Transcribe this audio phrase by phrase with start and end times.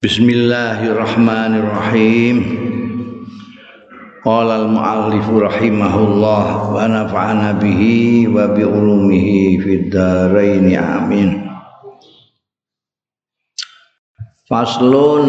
[0.00, 2.36] Bismillahirrahmanirrahim.
[4.24, 11.44] Qala al-muallif rahimahullah wa nafa'ana bihi wa bi ulumihi fid dharain amin.
[14.48, 15.28] Faslun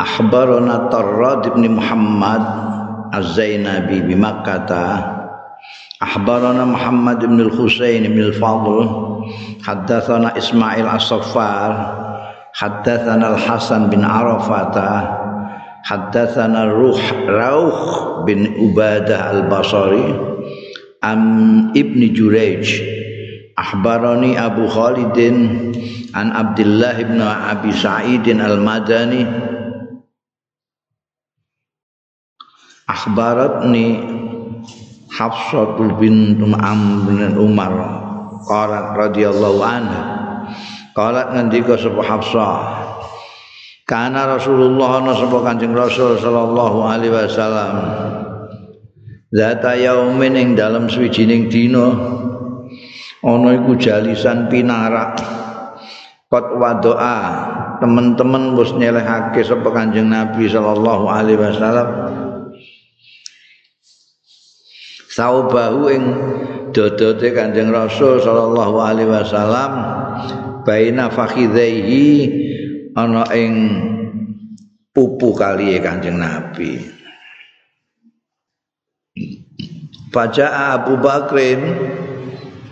[0.00, 2.48] akhbarana Tarrad ibn Muhammad
[3.12, 5.20] Az-Zainabi bi Makkah.
[6.00, 8.88] Akhbarana Muhammad ibn al-Husain ibn al-Fadl.
[9.68, 12.05] Haddatsana Ismail As-Saffar.
[12.56, 15.04] Haddatsana Al-Hasan bin Arafata
[15.84, 16.96] Haddatsana Ruh
[17.28, 17.76] Rauh
[18.24, 20.08] bin Ubadah Al-Basri
[21.04, 21.22] Am
[21.76, 22.80] Ibni Jurayj
[23.60, 25.36] Akhbarani Abu Khalidin
[26.16, 29.28] An Abdullah ibn Abi Sa'idin Al-Madani
[32.88, 33.86] Akhbaratni
[35.12, 37.72] Hafsatul bin Amr bin Umar
[38.48, 40.25] Qalat radhiyallahu anha
[40.96, 42.56] Kalat ngendika sapa Hafsah.
[43.84, 47.72] Kana Rasulullah ana sapa Kanjeng Rasul sallallahu alaihi wasallam.
[49.28, 51.92] Zata yaumin ing dalam swijining dina
[53.20, 55.20] ana iku jalisan pinarak
[56.32, 57.18] kot wadoa
[57.76, 61.88] teman-teman wis nyelehake sapa Kanjeng Nabi sallallahu alaihi wasallam
[65.12, 66.04] saubahu ing
[66.72, 69.70] dodote Kanjeng Rasul sallallahu alaihi wasallam
[70.66, 72.06] baina fakhidaihi
[72.98, 73.54] ana ing
[74.90, 76.82] pupu kali Kanjeng Nabi.
[80.10, 81.60] Baca Abu Bakrin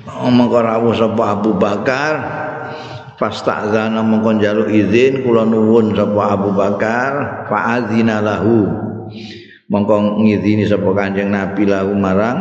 [0.09, 2.15] mongko rawuh sapa Abu Bakar
[3.20, 8.65] fasta'zana mongko njaluk izin kula nuwun sapa Abu Bakar fa'adzina lahu
[9.69, 12.39] mongko ngizini sapa Kanjeng Nabi lahu marang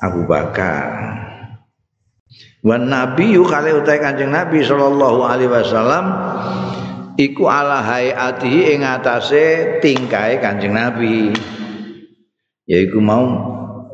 [0.00, 1.28] Abu Bakar.
[2.66, 6.04] Wan Nabi kali utai Kanjeng Nabi sallallahu alaihi wasallam
[7.14, 11.30] iku ala hayati ing atase tingkae Kanjeng Nabi.
[12.66, 13.24] Yaiku mau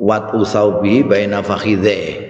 [0.00, 2.24] wat usaubi baina fakhidhe.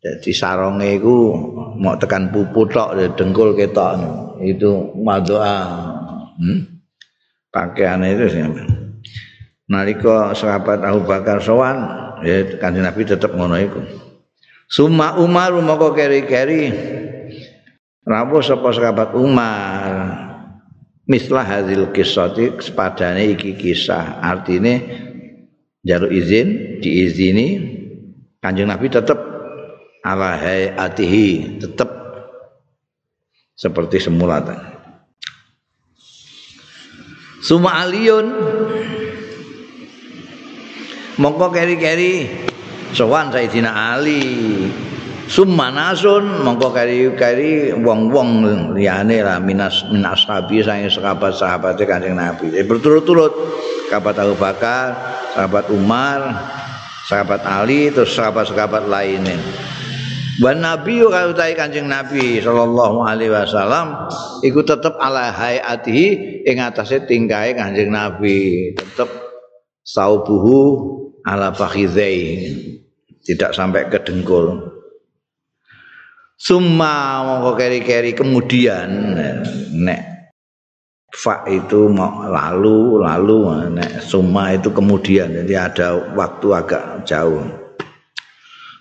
[0.00, 1.34] Jadi saronge iku
[1.76, 3.98] mau tekan pupu tok dengkul ketok
[4.46, 5.58] itu madoa.
[6.38, 6.78] Hmm?
[7.50, 8.40] Pakaiane itu sih.
[9.66, 11.82] Nalika sahabat Abu Bakar sowan
[12.22, 14.09] ya Kanjeng Nabi tetep ngono iku.
[14.70, 16.70] Suma Umar moko keri-keri.
[18.06, 20.30] Rawuh sapa sahabat Umar?
[21.10, 24.22] Mislah hadil kisati sepadane iki kisah.
[24.22, 24.74] Artine
[25.82, 27.78] jaluk izin diizini.
[28.38, 29.18] Kanjeng Nabi tetap
[30.06, 31.90] ala hayatihi tetap
[33.58, 34.38] seperti semula
[37.42, 38.26] Suma aliyun.
[41.20, 42.48] Mongko keri-keri
[42.94, 44.26] sowan Sayyidina Ali
[45.30, 52.50] Sumanasun mongko kari-kari wong-wong liyane lah minas minas sahabi sange sahabat-sahabat Kanjeng Nabi.
[52.50, 53.30] Jadi berturut-turut
[53.86, 54.90] sahabat Abu Bakar,
[55.30, 56.34] sahabat Umar,
[57.06, 59.38] sahabat Ali terus sahabat-sahabat lainnya.
[60.42, 64.10] Wan Nabi kalau tai Kanjeng Nabi sallallahu alaihi wasallam
[64.42, 69.06] iku tetep ala hayatihi ing atase tingkahe Kanjeng Nabi, tetep
[69.86, 70.58] saubuhu
[71.22, 72.50] ala fakhidhai
[73.24, 74.76] tidak sampai ke dengkul.
[76.40, 78.88] Summa mongko keri-keri kemudian
[79.76, 80.32] nek
[81.12, 85.28] fa itu mau lalu lalu nek summa itu kemudian.
[85.44, 87.44] Jadi ada waktu agak jauh.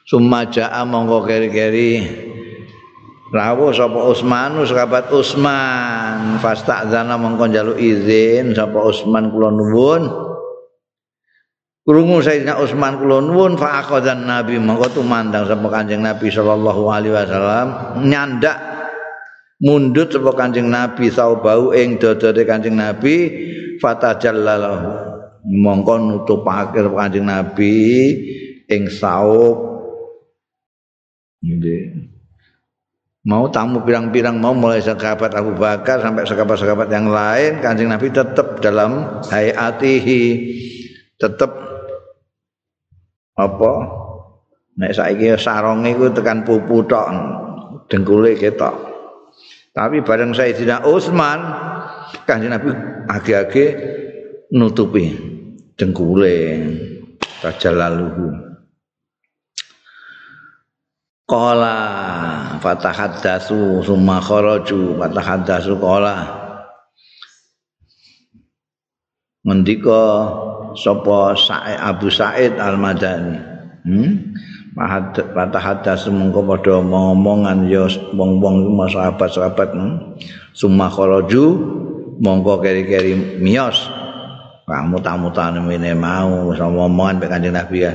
[0.07, 1.91] Summa jaa mongko keri-keri
[3.29, 10.28] Rawuh sapa Utsman sahabat Utsman fasta'zana mongko njaluk izin sapa Utsman kula nuwun
[11.89, 14.61] Krungu Sayyidina Utsman kula nuwun fa aqadzan Nabi.
[14.61, 17.67] Mongko tumandang sapa Kanjeng Nabi sallallahu alaihi wasallam.
[18.05, 18.61] Nyandak
[19.57, 23.15] mundut sapa Kanjeng Nabi saubau ing dodore Kanjeng Nabi
[23.81, 24.85] fatajallalahu.
[25.49, 27.73] Mongko nutupake Kanjeng Nabi
[28.69, 29.57] ing saub.
[33.25, 38.61] Mau tamu pirang-pirang mau mulai sahabat Abu Bakar sampai sahabat-sahabat yang lain Kanjeng Nabi tetap
[38.61, 40.21] dalam hayatihi.
[41.17, 41.68] Tetap
[43.39, 43.71] apa?
[44.79, 47.07] Nek saiki saronge iku tekan pupu tok
[47.87, 48.75] dengkule ketok.
[49.71, 51.39] Tapi bareng Sayyidina Utsman
[52.27, 52.73] Kanjeng Nabi
[53.07, 53.65] age-age
[54.51, 55.13] nutupi
[55.77, 56.67] dengkule
[57.39, 58.49] tajalaluhu
[61.29, 61.77] Qala
[62.57, 66.15] fatahaddatsu summa kharaju fatahaddatsu qala.
[69.45, 70.25] Mendika
[70.77, 73.37] sapa Sa'id Abu Sa'id Al-Madani.
[73.85, 74.35] Hmm?
[75.35, 77.83] patah hadas mengko padha ngomongan ya
[78.15, 80.15] wong-wong sahabat-sahabat hmm.
[80.55, 81.43] summa kharaju
[82.23, 83.91] mongko keri-keri mios
[84.63, 87.91] kamu tamu-tamu ini mau sama omongan kanjeng Nabi ya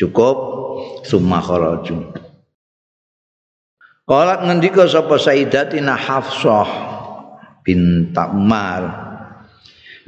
[0.00, 0.36] cukup
[1.04, 2.24] summa kharaju
[4.08, 6.68] Qalat ngendika sapa Sayyidatina Hafsah
[7.60, 9.04] bin Umar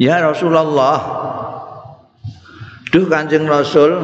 [0.00, 0.96] Ya Rasulullah
[2.90, 3.94] Duh Kanjeng Rasul.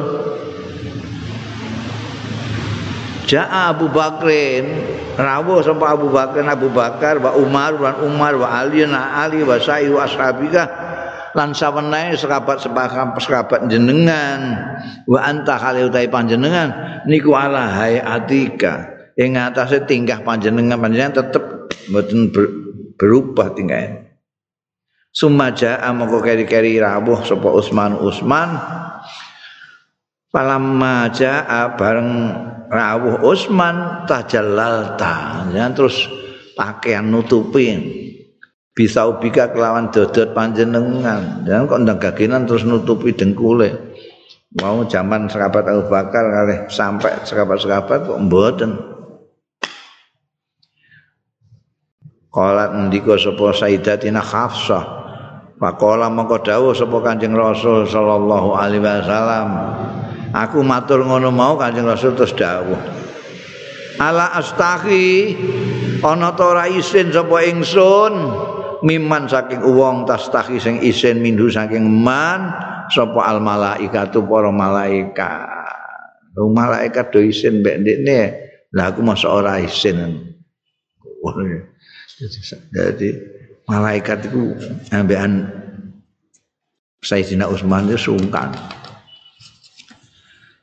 [3.27, 4.95] Ja'a Abu Bakrin.
[5.19, 9.59] Rawuh sapa Abu Bakar Abu Bakar wa Umar wa Umar wa Ali na Ali wa
[9.59, 10.63] Sa'i wa ashabika
[11.35, 14.55] lan sawenae sekabat sepakat sekabat jenengan.
[15.03, 17.01] Wa anta kali utahe panjenengan?
[17.09, 22.31] Niku ala hayatika ing atase tingkah panjenengan panjenengan tetep mboten
[22.95, 24.06] berubah tingkahnya
[25.17, 28.53] Sumaja amoko keri-keri rawuh sapa Usman Usman.
[30.29, 32.11] Palamma jaa bareng
[32.69, 35.49] rawuh Utsman tajallalta.
[35.57, 36.05] Ya terus
[36.53, 37.81] pakaian nutupin
[38.77, 41.41] bisa ubika kelawan dodot panjenengan.
[41.41, 41.97] Dan kok ndang
[42.45, 43.73] terus nutupi dengkule.
[44.61, 48.71] Mau zaman sekabat Abu Bakar kali sampai sekabat-sekabat kok mboten.
[52.29, 54.96] Qalat ndika sapa Sayyidatina Hafsah
[55.57, 59.49] Pakola mongko dawuh sapa Kanjeng Rasul sallallahu alaihi wasallam
[60.35, 62.77] Aku matur ngono mau Kanjeng Rasul terus dawuh.
[63.97, 65.33] Ala astahi
[66.05, 68.13] ana ta ora isin sapa ingsun
[68.85, 72.53] miman saking wong tastahi sing isin mindu saking man
[72.93, 75.49] sapa al malaikatu para malaikat.
[76.37, 78.19] Wong malaikat do isin mbek ndekne.
[78.75, 80.21] Lah aku masa ora isin.
[82.69, 83.09] Jadi
[83.67, 84.55] malaikat itu
[84.89, 85.51] ambekan
[87.03, 88.49] Sayyidina Utsman itu sungkan.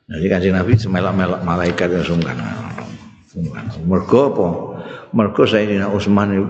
[0.05, 2.37] Jadi kanjeng Nabi semelok-melok malaikat yang sungkan.
[3.85, 4.47] Mergo apa?
[5.15, 6.45] Mergo Sayyidina Utsman itu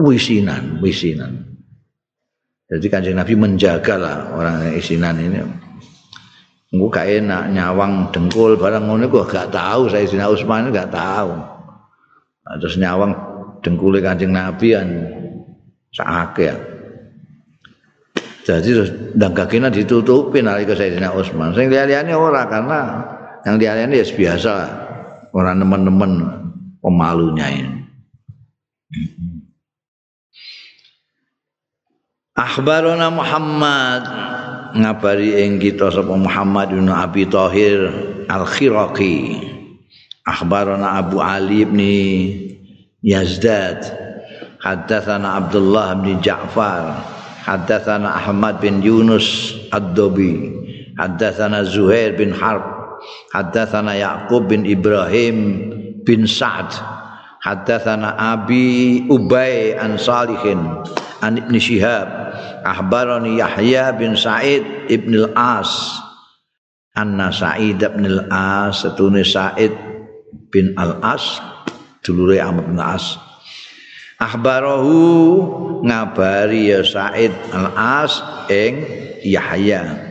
[0.00, 1.46] wisinan, wisinan.
[2.68, 5.40] Jadi kanjeng Nabi menjagalah orang yang isinan ini.
[6.68, 11.32] Engko gak enak nyawang dengkul barang ngono kok gak tahu Sayyidina Utsman gak tahu.
[12.60, 13.16] Terus nyawang
[13.64, 14.88] dengkule kanjeng Nabi kan
[15.92, 16.52] sakake.
[18.48, 21.52] Jadi terus dan kakinya ditutupin nalika Sayyidina Utsman.
[21.52, 23.04] Sing liya-liyane ora karena
[23.44, 24.52] yang liya-liyane ya biasa
[25.36, 26.12] orang teman-teman
[26.80, 27.76] pemalunya ini.
[32.38, 34.02] Akhbarona Muhammad
[34.78, 37.92] ngabari ing kita sapa Muhammad bin Abi Thahir
[38.32, 39.44] Al-Khiraqi.
[40.24, 41.80] Akhbarona Abu Ali bin
[43.04, 44.07] Yazdad.
[44.58, 46.98] Haddatsana Abdullah bin Ja'far.
[47.46, 50.58] Haddatsana Ahmad bin Yunus Ad-Dobi
[50.98, 52.66] Haddatsana Zuhair bin Harb.
[53.30, 55.36] Haddatsana Yaqub bin Ibrahim
[56.02, 56.74] bin Sa'd.
[57.38, 60.58] Haddatsana Abi Ubay an Salihin
[61.22, 62.08] an Ibn Shihab.
[62.66, 65.70] Ahbarani Yahya bin Sa'id Ibn al-As.
[66.98, 69.70] Anna Sa'id bin al-As Setuni Sa'id
[70.50, 71.38] bin al-As.
[72.02, 73.27] Dulure Ahmad bin al-As
[74.18, 74.98] akhbarahu
[75.86, 78.18] ngabari ya Said al-As
[78.50, 78.82] ing
[79.22, 80.06] Yahya.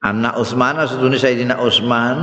[0.00, 2.16] Anak Utsman sedune Sayyidina Utsman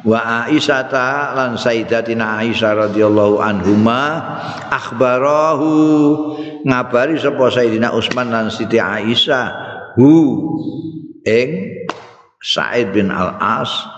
[0.00, 0.88] wa Aisyah
[1.36, 4.16] lan Sayyidatina Aisyah radhiyallahu anhuma
[4.72, 5.72] akhbarahu
[6.64, 9.44] ngabari sapa Sayyidina Utsman lan Siti Aisyah
[10.00, 10.12] hu
[11.28, 11.50] ing
[12.40, 13.97] Said bin Al-As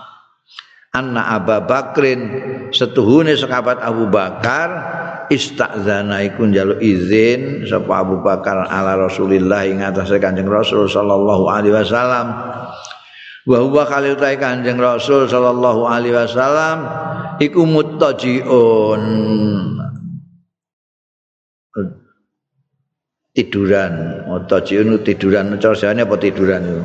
[0.91, 2.19] anna Abu Bakrin
[2.75, 4.69] setuhune sekabat Abu Bakar
[5.31, 11.75] istazana iku njaluk izin sapa Abu Bakar ala Rasulillah ing atase Kanjeng Rasul sallallahu alaihi
[11.75, 12.27] wasallam
[13.47, 16.77] wa huwa kali utahe Kanjeng Rasul sallallahu alaihi wasallam
[17.39, 19.03] iku muttajiun
[23.31, 23.93] tiduran
[24.27, 26.83] muttajiun tiduran cara apa tiduran itu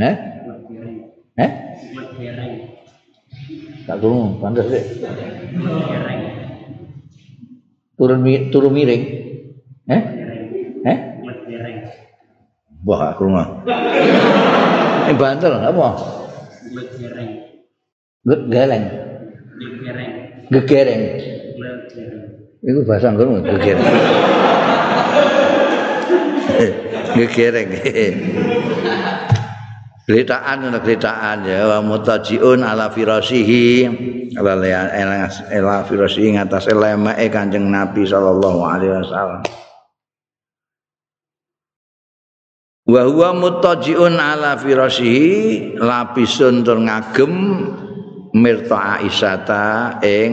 [0.00, 0.16] Eh?
[1.36, 1.50] Eh?
[3.90, 4.86] Tak turun, pantas deh.
[7.98, 8.22] Turun
[8.54, 9.02] turun miring.
[9.90, 10.02] Eh?
[10.86, 10.98] Eh?
[12.86, 13.66] Wah, rumah.
[15.10, 15.88] Ini bantal apa?
[18.22, 18.84] Gut geleng.
[20.54, 21.02] Gegereng.
[22.62, 23.96] Itu bahasa ngono gegereng.
[27.18, 27.68] Gegereng.
[30.08, 31.68] Gletaan ana gletaan ya.
[31.68, 33.88] Wa mutajiun ala firasihi.
[34.38, 39.42] Ala ala firasihi ngatas lemeke Kanjeng Nabi sallallahu alaihi wasallam.
[42.90, 47.32] wa huwa mutajiun ala firashihi lapisun tur ngagem
[48.34, 50.32] mirta Aisyata ing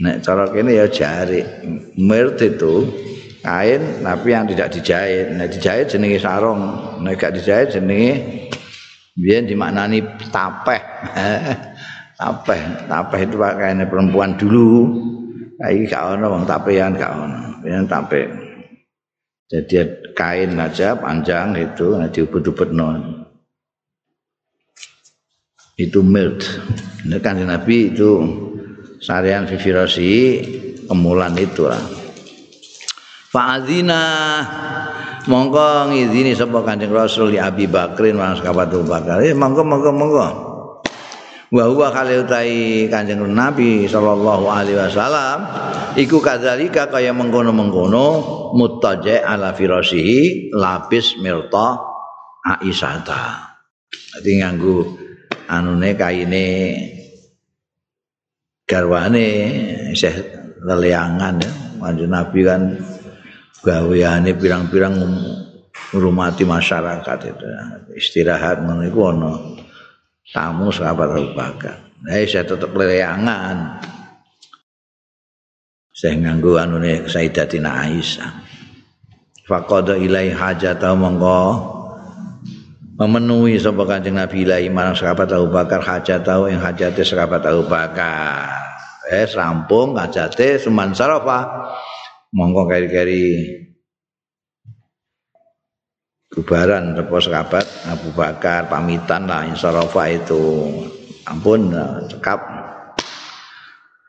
[0.00, 1.42] nek cara kene ya jari.
[1.98, 2.86] Mirt itu
[3.40, 5.34] kain tapi yang tidak dijahit.
[5.34, 6.62] Nek dijahit jenenge sarung.
[7.04, 8.12] Nek gak dijahit jenenge
[9.16, 10.82] biyen dimaknani tapeh.
[12.20, 12.60] Tapeh.
[12.84, 14.92] Tapeh itu pakaiannya perempuan dulu.
[15.56, 17.40] Kayak gak ono wong tapehan gak ono.
[17.64, 18.24] Yang tapeh
[19.50, 23.26] jadi kain aja panjang itu nah diubut-ubut non
[25.74, 26.38] itu mild.
[27.02, 28.10] Ini kan Nabi itu
[29.02, 30.12] syarian fifirasi
[30.86, 31.82] kemulan itu lah
[33.30, 34.02] Fa'adzina
[35.30, 39.22] mongko ngizini sapa Kanjeng Rasul ya Abi Bakrin wa sahabat Abu Bakar.
[39.22, 40.26] Eh monggo monggo monggo.
[41.54, 45.46] Wa huwa kale utai Kanjeng Nabi sallallahu alaihi wasallam
[45.94, 48.06] iku kadzalika kaya mengkono-mengkono
[48.58, 51.86] muttaja ala firasihi lapis mirta
[52.42, 53.46] Aisyata.
[54.10, 54.98] Dadi nganggo
[55.46, 56.46] anune kaine
[58.66, 59.26] garwane
[59.94, 60.18] isih
[60.66, 61.50] leleangan ya.
[61.78, 62.62] Kanjeng Nabi kan
[63.60, 64.94] gaweane pirang-pirang
[65.92, 67.46] ngurmati masyarakat itu
[67.96, 69.32] istirahat ngono iku ana
[70.30, 71.76] tamu sahabat Abu Bakar.
[72.00, 73.82] Nah, saya tetap leleangan.
[75.92, 78.32] Saya nganggu anune Sayyidatina Aisyah.
[79.44, 81.40] Faqada ilai hajata mongko
[82.96, 88.64] memenuhi sapa Kanjeng Nabi ilahi marang sahabat Abu Bakar hajatau ing hajate sahabat Abu Bakar.
[89.12, 91.68] Eh rampung hajate suman sarafa.
[92.30, 93.42] Mongko kari-kari
[96.30, 100.70] bubaran repo sahabat Abu Bakar pamitan lah insyarafa itu.
[101.26, 101.74] Ampun
[102.06, 102.38] cekap.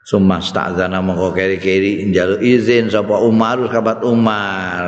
[0.05, 4.85] Sumas ta'zana mongko keri-keri njaluk izin sapa Umar sahabat Umar.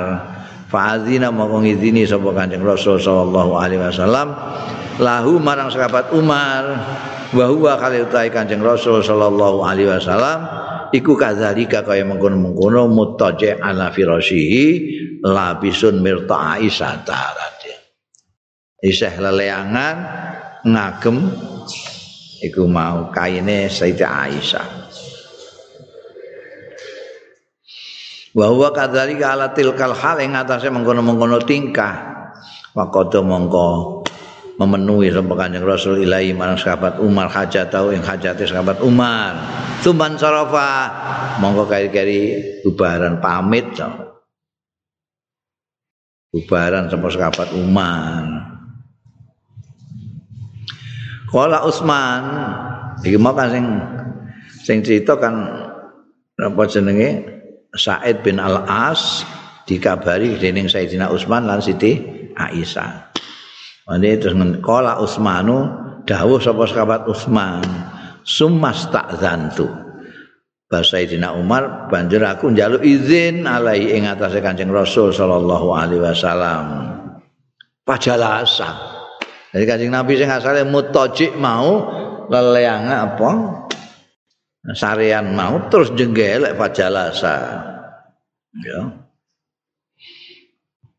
[0.69, 4.29] Fa'azina mongko ngizini sapa Kanjeng Rasul sallallahu alaihi wasallam.
[5.01, 6.85] Lahu marang sahabat Umar.
[7.33, 7.49] Wa
[7.81, 14.65] kali utai Kanjeng Rasul sallallahu alaihi wasallam iku kadzalika kaya mengkono-mengkono mutaja ala firashihi
[15.25, 17.73] labisun mirta Aisyah tadi.
[18.83, 19.95] Isih leleangan
[20.61, 21.17] ngagem
[22.45, 24.67] iku mau kaine Sayyidah Aisyah.
[28.33, 32.13] Wa huwa kadzalika ala tilkal hal ing atase mengkono-mengkono tingkah.
[32.73, 34.01] Waqada mongko
[34.57, 39.37] memenuhi sapa Kanjeng Rasul ilahi marang sahabat Umar hajat tau ing hajate sahabat Umar.
[39.83, 40.87] Tumban sarafa
[41.43, 43.91] monggo kari-kari bubaran pamit so.
[46.31, 48.23] Bubaran sapa sahabat Umar.
[51.27, 52.23] Kala Utsman
[53.03, 53.65] iki mau kan sing
[54.63, 55.51] sing cerita kan
[56.39, 57.27] apa jenenge
[57.75, 59.27] Said bin Al-As
[59.67, 61.99] dikabari dening Sayyidina Utsman lan Siti
[62.39, 63.11] Aisyah.
[63.99, 65.67] Ini terus kola Usmanu
[66.07, 67.92] dawuh sapa sahabat Utsman
[68.23, 69.69] sumas tak zantu.
[70.67, 76.65] Bahasa Sayyidina Umar banjur aku njaluk izin alai ing atase Kanjeng Rasul sallallahu alaihi wasallam.
[77.85, 78.73] Pajalasa.
[79.53, 81.93] Jadi Kanjeng Nabi sing asale mutajik mau
[82.25, 83.31] leleang apa?
[84.73, 87.61] Sarian mau terus jenggelek pajalasa.
[88.65, 88.81] Ya.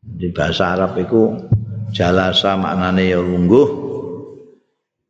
[0.05, 1.35] Di bahasa Arab itu
[1.91, 3.84] jalasa maknane ya lungguh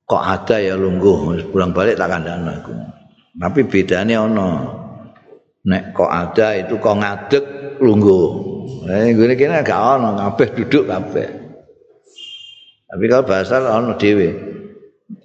[0.05, 2.73] kok ada ya lungguh pulang balik tak kandhane aku
[3.35, 4.49] tapi bedanya ono
[5.65, 7.43] nek kok ada itu kok ngadeg
[7.83, 8.27] lungguh.
[8.85, 11.27] Eh gini gini gak ono kabeh duduk kabeh.
[12.85, 14.29] Tapi kalau bahasa ono dewe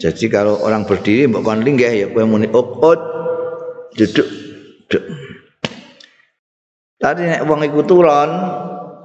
[0.00, 2.98] jadi kalau orang berdiri mbok kon linggih ya kowe muni ukut
[3.94, 4.28] duduk
[4.88, 5.04] duduk.
[7.00, 8.30] Tadi nek wong iku turun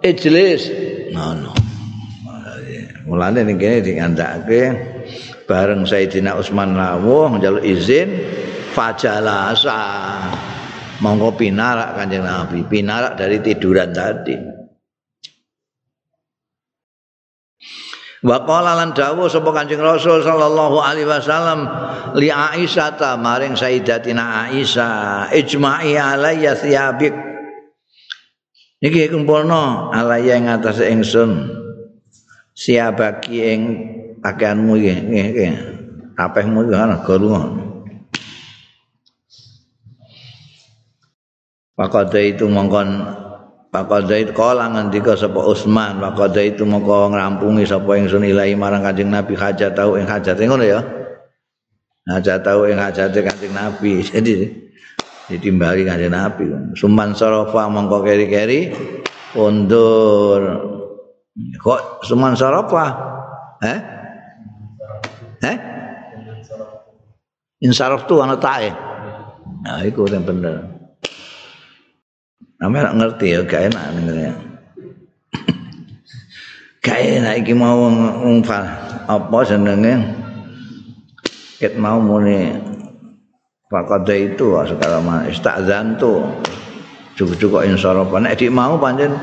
[0.01, 0.62] ijlis.
[1.13, 1.51] No, no.
[3.05, 4.62] Mulane ning kene diandake
[5.46, 8.10] bareng Sayyidina Utsman lawuh njaluk izin
[8.74, 9.82] fajalasa.
[10.96, 14.36] Monggo pinarak Kanjeng Nabi, pinarak dari tiduran tadi.
[18.25, 21.68] Wa qala lan dawuh sapa Kanjeng Rasul sallallahu alaihi wasallam
[22.16, 27.14] li Aisyah ta maring Sayyidatina Aisyah ijma'i alayya thiyabik.
[28.82, 31.64] Niki kumpulno alayya ing atase ingsun.
[32.56, 33.62] siabaki ing
[34.25, 35.53] pakaianmu iki nggih
[36.17, 37.29] apehmu iki ana guru
[41.75, 42.88] Pakada itu mongkon
[43.67, 49.12] Pakada itu kala ngendika sapa Utsman Pakada itu mongko ngrampungi sapa ingsun ilahi marang Kanjeng
[49.12, 50.79] Nabi hajat tau ing hajat ngono ya
[52.08, 54.48] Hajat tau ing hajate Kanjeng Nabi jadi
[55.27, 56.48] ditimbali Kanjeng Nabi
[56.79, 58.72] Suman sarafa mongko keri-keri
[59.36, 60.41] Kondur.
[61.60, 62.86] Kok suman sarafa?
[63.60, 63.95] Eh?
[67.64, 68.72] Insaraf tu ana tae.
[69.64, 70.66] Nah, iku yang bener.
[72.60, 74.34] Namanya ngerti ya, gak enak dengernya.
[76.86, 78.64] gak enak iki mau ngumfal
[79.06, 79.94] apa jenenge
[81.62, 82.52] ket mau muni
[83.70, 86.26] fakada itu segala macam istazan tuh
[87.18, 89.14] cukup-cukup insyaallah nek dik mau pancen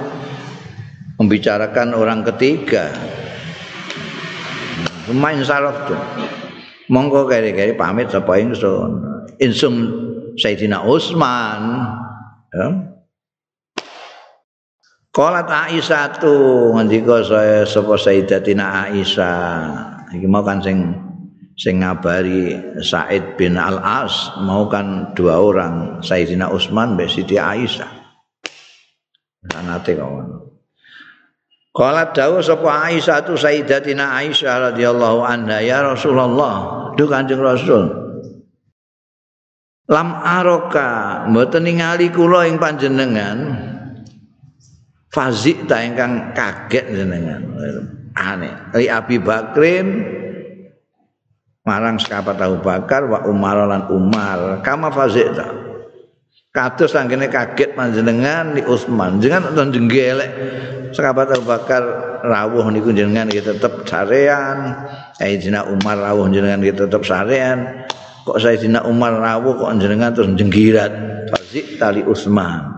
[1.18, 2.90] membicarakan orang ketiga
[5.12, 6.00] main saraf tuh
[6.92, 9.00] monggo kari-kari pamit sapa ingsun
[9.40, 9.74] insum
[10.36, 11.88] Sayyidina Utsman
[12.52, 12.92] ya
[15.12, 16.32] Qalat Aisyah tu
[16.72, 19.44] ngendika saya sapa Sayyidatina Aisyah.
[20.08, 20.88] Iki mau kan sing
[21.60, 27.92] sing ngabari Said bin Al-As mau kan dua orang Sayyidina Utsman mbek Siti Aisyah.
[29.52, 30.51] Sanate kawan.
[31.72, 36.92] Qalat dawu sapa Aisyah tu Sayyidatina Aisyah radhiyallahu anha ya Rasulullah.
[37.00, 37.88] Duh Kanjeng Rasul.
[39.88, 43.38] Lam aroka mboten ningali kula ing panjenengan
[45.12, 47.44] fazik ta ingkang kaget jenengan
[48.16, 50.00] aneh li Abi Bakrin
[51.68, 55.61] marang sekapat Abu Bakar wa Umar lan Umar kama fazik ta
[56.52, 60.30] kados sanggene kaget panjenengan di Utsman jenengan nonton jenggelek.
[60.92, 61.82] Sekapat Abu Bakar
[62.20, 64.76] rawuh niku jenengan iki tetep sarean.
[65.16, 67.88] Sayyidina Umar rawuh jenengan iki tetep sarean.
[68.28, 70.92] Kok Sayyidina Umar rawuh kok jenengan terus jenggirat
[71.32, 72.72] fazik tali Utsman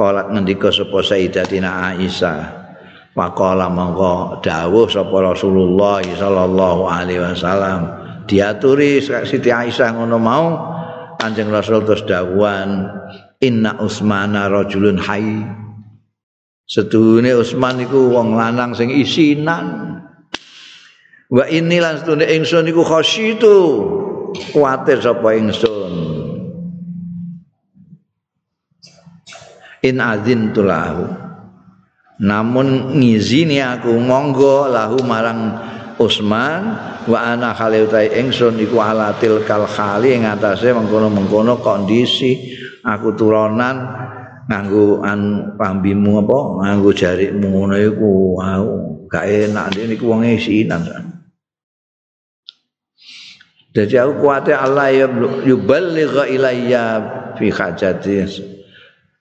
[0.00, 2.40] Kolat ngendika sapa Sayyidatina Aisyah.
[3.12, 7.99] Faqala mongko dawuh sapa Rasulullah sallallahu alaihi wasallam.
[8.30, 10.46] Diaturi Siti Aisyah ngono mau
[11.18, 12.86] Kanjeng Rasul terus dawuhan
[13.42, 15.42] Inna Utsmana rajulun hayy.
[16.70, 19.98] Setuhune Utsman iku wong lanang sing isinan.
[21.26, 23.58] Wa inni lan setune ingsun iku khasyitu.
[24.54, 25.80] Kuatir sapa ingsun.
[29.80, 31.08] in azin tulahu
[32.20, 35.56] namun ngizini aku monggo lahu marang
[36.00, 36.62] Utsman
[37.04, 43.76] wa ana khali utai ingsun iku alatil kal khali ing atase mengkono-mengkono kondisi aku turunan
[44.48, 48.10] nganggo an pambimu apa nganggo jarikmu ngono iku
[48.40, 48.64] wow,
[49.12, 50.88] gak enak niku wong isinan
[53.70, 55.06] Jadi aku kuatnya Allah ya
[55.46, 56.84] yuballigha ilayya
[57.38, 58.26] fi hajati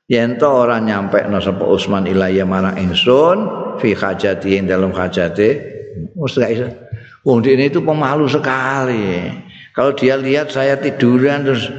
[0.10, 3.38] yen to ora nyampe no sapa Utsman ilaya marang ingsun
[3.78, 5.69] fi hajati ing dalam hajate
[6.16, 6.76] wis gak
[7.24, 9.30] wong ini itu pemalu sekali.
[9.76, 11.70] Kalau dia lihat saya tiduran terus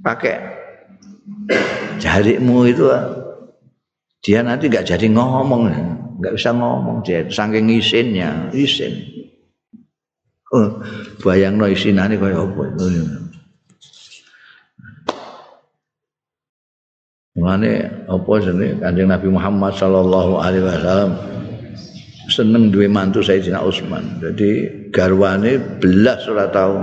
[0.00, 0.40] pakai
[2.00, 2.86] jarikmu itu
[4.24, 5.68] dia nanti nggak jadi ngomong.
[6.20, 9.04] Nggak bisa ngomong dia saking isinnya isin.
[10.50, 10.82] Oh,
[11.22, 12.86] bayang no isinane kaya apa itu?
[17.38, 17.72] Mulane
[18.10, 18.82] apa jenenge?
[18.82, 21.10] Kanjeng Nabi Muhammad sallallahu alaihi wasallam
[22.30, 24.22] seneng duwe mantu Sayyidina Utsman.
[24.22, 24.50] Jadi
[24.94, 26.78] garwane belas ora tau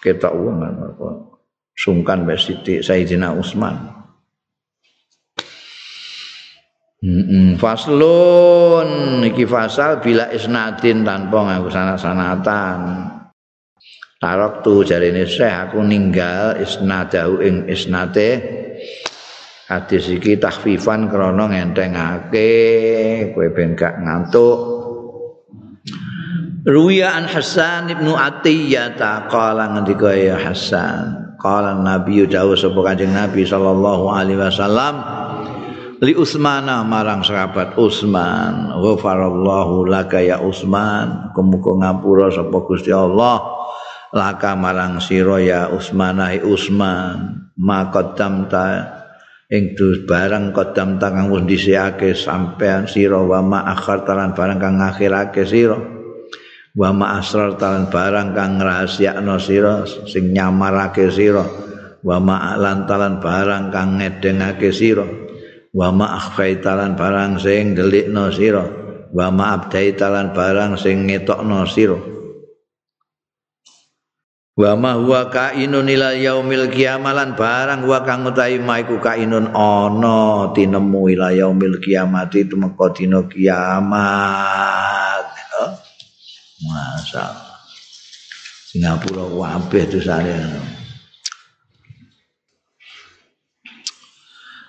[0.00, 0.56] ketok wong
[1.74, 4.00] sungkan mbek Siti Sayyidina Utsman.
[7.00, 12.80] Mm Faslun iki fasal bila isnatin tanpa nganggo sanad-sanatan.
[14.20, 18.60] Tarok tu jarine Syekh aku ninggal isnadahu ing isnate
[19.70, 22.50] hadis iki tahfifan krana ngentengake
[23.30, 24.58] kowe ben gak ngantuk.
[26.66, 33.48] Ruya an Hasan ibnu Atiyah taqala ngendika ya Hasan qala Nabi dawuh sapa Kanjeng Nabi
[33.48, 35.00] sallallahu alaihi wasallam
[36.04, 41.32] li Utsmana marang sahabat Utsman ghafarallahu laka ya Utsman.
[41.32, 43.40] Kumuga ngapura sapa Gusti Allah
[44.12, 48.99] laka marang sira ya Utsmanah Utsman maqaddam ta
[49.50, 54.78] ing dus barang kodam tangang wis dhisike sampean sira wa ma akhar talan barang kang
[54.78, 55.78] ngakhirake sira.
[56.70, 61.42] Wa ma asrar talan barang kang ngrahasiakno sira sing nyamarake sira.
[62.00, 65.02] Wa ma lantalan barang kang ngedengake sira.
[65.74, 68.62] Wa ma akhfaitalan barang sing delikno sira.
[69.10, 72.19] Wa ma abdaitalan barang sing ngetokno sira
[74.60, 81.08] wa ma huwa kainun ila yaumil kiamalan barang wa kang utahi maiku kainun ana tinemu
[81.16, 85.24] ila yaumil kiamati tumeka dina kiamat.
[86.60, 87.56] Masyaallah.
[88.68, 90.36] Singapura kabeh dosane.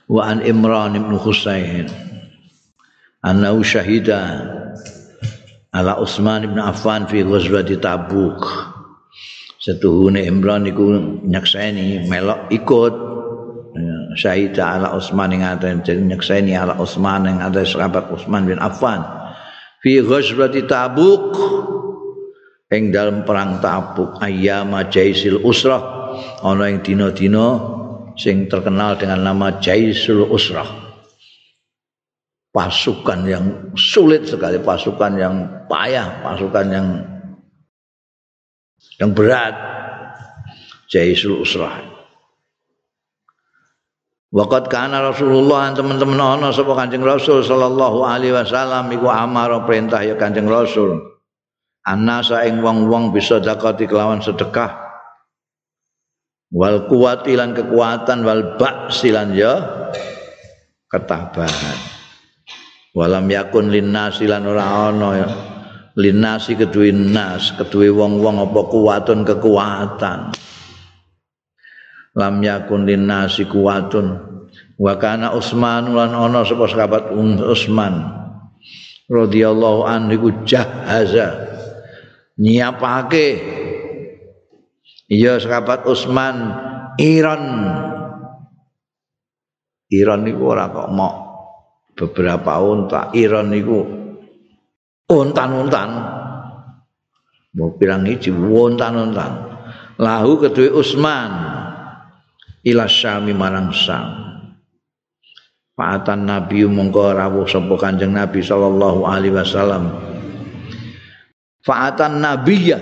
[0.08, 1.91] Wa an Imran bin Husain.
[3.21, 4.39] Anna syahida
[5.75, 8.70] ala Utsman bin Affan fi ghazwati Tabuk
[9.62, 12.93] setuhune Imran iku nyakseni melok ikut.
[14.12, 19.00] Syahida ala Utsman ing aten nyakseni ala Utsman ing aten sahabat Utsman bin Affan.
[19.80, 21.32] Fi ghazwati Tabuk
[22.67, 26.02] ing dalam perang Tabuk ayyama jaisil usrah.
[26.43, 27.80] Ana ing dina-dina
[28.19, 30.67] sing terkenal dengan nama Jaisul Usrah.
[32.52, 33.45] Pasukan yang
[33.80, 35.36] sulit sekali, pasukan yang
[35.71, 36.88] payah, pasukan yang
[39.01, 39.57] yang berat.
[40.91, 41.81] Jaisul Usrah.
[44.31, 50.15] Waqat kana Rasulullah teman-teman ana sapa Kanjeng Rasul sallallahu alaihi wasallam iku amara perintah ya
[50.15, 50.95] Kanjeng Rasul.
[51.81, 54.93] Anasa ing wong-wong bisa zakati kelawan sedekah.
[56.53, 59.53] Wal kuwati lan kekuatan wal baksilan ya
[60.91, 61.91] ketabahan.
[62.91, 65.27] walam yakun linnasi lan ora ana ya
[65.95, 70.32] linnasi kedue nas kedue wong-wong apa kuwatun kekuatan.
[72.15, 74.32] Lam yakun linnasi kuwatun.
[74.82, 78.01] Wa kana Utsman lan ana sapa sahabat Utsman
[79.08, 81.51] radhiyallahu anhu iku jahaza.
[82.39, 83.27] Nyiapake.
[85.12, 86.36] Iya sahabat Utsman
[86.99, 87.43] Iran.
[89.91, 91.15] Iran iku ora kok mau
[91.91, 94.00] beberapa unta Iran niku
[95.12, 95.89] untan-untan
[97.52, 99.32] mau bilang hiji untan-untan
[100.00, 101.32] lahu kedua Usman
[102.63, 104.32] ila syami marang Syam
[105.71, 109.89] Fa'atan Nabi mongko rawuh sapa Kanjeng Nabi sallallahu alaihi wasallam.
[111.65, 112.78] Fa'atan Nabiyya.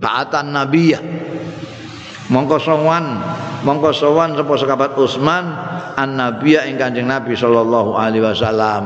[0.00, 0.96] Fa'atan Nabiyya.
[2.30, 3.20] Mongko sowan,
[3.68, 5.44] mongko sowan sapa sahabat Utsman
[6.00, 8.84] an nabiya ing kanjeng nabi sallallahu alaihi wasallam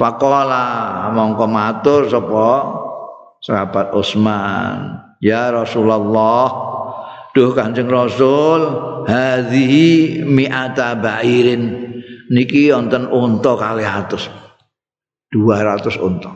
[0.00, 2.48] faqala mongko matur sapa
[3.44, 6.48] sahabat Utsman ya Rasulullah
[7.36, 8.60] duh kanjeng Rasul
[9.04, 11.92] hadhihi mi'ata ba'irin.
[12.30, 14.30] Niki wonten unta kali atus.
[15.34, 16.30] 200 unta.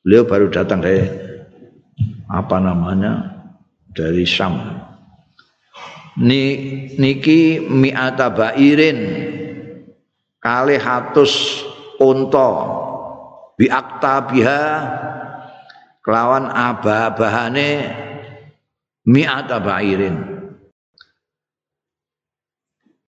[0.00, 1.04] Beliau baru datang dari
[2.28, 3.44] apa namanya
[3.92, 4.56] dari Syam.
[6.20, 6.44] Ni
[6.96, 8.98] niki mi'ata bairin.
[10.40, 11.64] Kali hatus
[12.00, 12.50] unta
[13.60, 14.62] bi aktabiha
[16.00, 17.70] kelawan abah-abahane
[19.04, 20.16] mi'ata bairin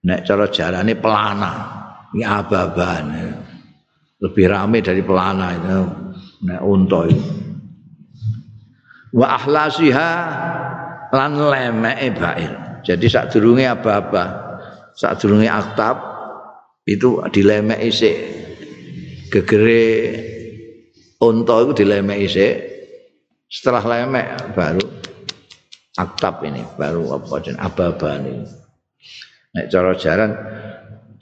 [0.05, 3.23] nek cara jarane pelana ini abah-abahane.
[4.23, 5.81] Lebih rame dari pelana itu
[6.47, 7.27] nek unta itu.
[9.13, 10.11] Wa ahlasiha
[11.13, 14.25] lan lemeke bair Jadi apa-apa,
[14.97, 15.97] saat durunge aktab
[16.83, 18.42] itu dilemek isik
[19.33, 19.85] gegere
[21.25, 22.55] unta itu dilemek isik
[23.49, 24.85] setelah lemek baru
[25.97, 28.45] aktab ini baru apa jen aba-aba ini
[29.57, 30.33] nek cara jaran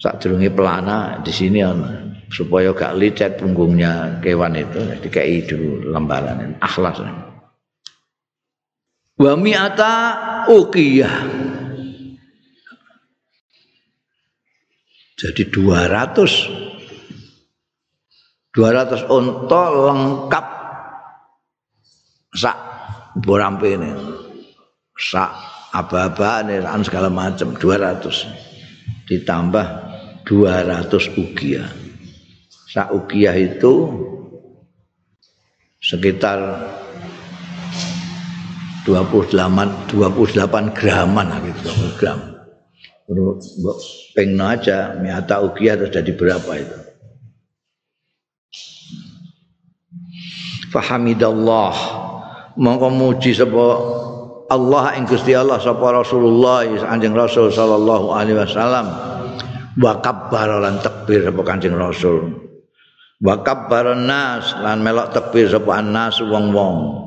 [0.01, 6.55] saat durunge pelana di sini ana supaya gak licet punggungnya kewan itu dikai dulu lembaran
[6.63, 7.03] akhlas.
[9.21, 9.95] Wa mi'ata
[10.49, 11.15] uqiyah.
[15.21, 16.80] Jadi 200
[18.61, 20.47] 200 unta lengkap
[22.37, 22.57] sak
[23.17, 23.89] borampe ini.
[25.01, 25.33] Sak
[25.73, 26.45] aba-aba
[26.85, 29.67] segala macam 200 ditambah
[30.29, 31.73] 200 ukiah.
[32.69, 33.97] Sak ukiah itu
[35.81, 36.69] sekitar
[38.85, 42.21] 28 28 graman gitu gram.
[44.15, 46.90] pengen aja miata ukiah terus jadi berapa itu
[50.71, 51.75] fahamidallah.
[52.59, 53.67] Mongko muji sapa
[54.51, 58.87] Allah ing Gusti Allah sapa Rasulullah Kanjeng Rasul sallallahu alaihi wasallam.
[59.79, 62.35] Wa kabbara lan takbir sapa Kanjeng Rasul.
[63.23, 67.07] Wa kabbara nas lan melok takbir sapa nas wong-wong.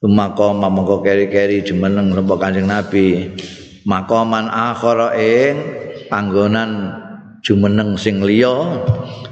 [0.00, 3.36] Sumaka mongko keri-keri jumeneng sapa Kanjeng Nabi.
[3.84, 5.56] Makoman akhara ing
[6.08, 6.96] panggonan
[7.40, 8.84] jumeneng sing liya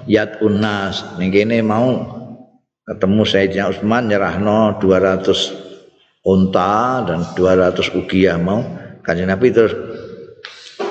[0.09, 2.18] yat unas ning kene mau
[2.89, 8.65] ketemu Sayyidina Utsman nyerahno 200 unta dan 200 ukiah mau.
[9.05, 9.73] Kanjeng Nabi terus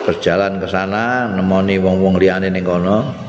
[0.06, 3.26] berjalan ke sana nemoni wong-wong liyane ning kono.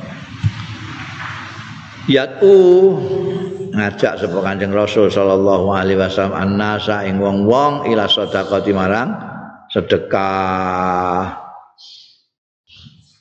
[2.09, 2.57] Yatu
[3.77, 9.13] ngajak sapa Kanjeng Rasul sallallahu alaihi wasallam annasa ing wong-wong ila sedekah marang
[9.69, 11.37] sedekah.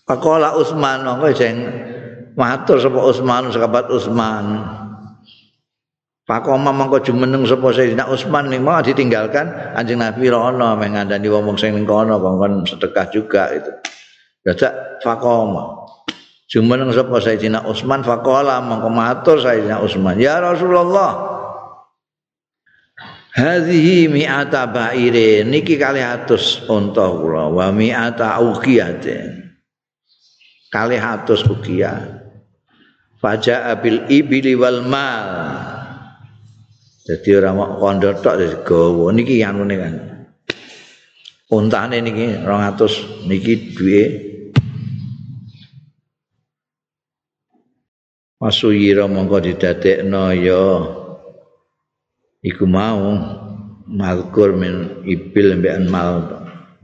[0.08, 1.58] Pakola Utsman kok jeng.
[2.40, 4.46] Matur sapa Utsman sahabat Utsman.
[6.28, 9.48] Pakoma mangko jumeneng sapa Sayyidina Utsman ning mau ditinggalkan
[9.80, 13.72] anjing Nabi rono mengandani wong sing ning kono kongkon sedekah juga itu.
[14.44, 15.88] Dadak fakoma.
[16.52, 21.40] Jumeneng sapa Sayyidina Utsman faqala mangko matur Sayyidina Utsman, "Ya Rasulullah,
[23.38, 29.54] Hadhihi mi'ata ba'ire niki kali atus unta kula wa mi'ata uqiyatin.
[30.74, 32.18] Kali atus uqiyah.
[33.22, 35.77] Faja'a bil ibli wal mal.
[37.08, 39.16] Jadi ora mau kondor tok gawa.
[39.16, 39.96] Niki anune kan.
[41.48, 44.04] Untane niki 200 niki duwe
[48.38, 50.64] Masuyira mongko didadekno ya.
[52.44, 53.16] Iku mau
[53.88, 56.28] malkur min ibil mbekan mal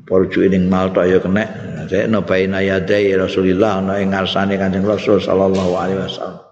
[0.08, 1.44] porju ning mal tok ya kena
[1.88, 6.43] saya no baina yadai Rasulullah no ing ngarsane Kanjeng Rasul sallallahu alaihi wasallam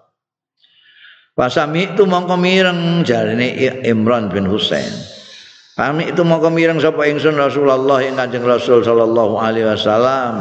[1.32, 3.56] Pasami itu mongko mireng jarine
[3.88, 4.92] Imran bin Husain.
[5.80, 10.34] Pami itu mongko mireng sapa ingsun Rasulullah ing Kanjeng Rasul sallallahu alaihi wasallam.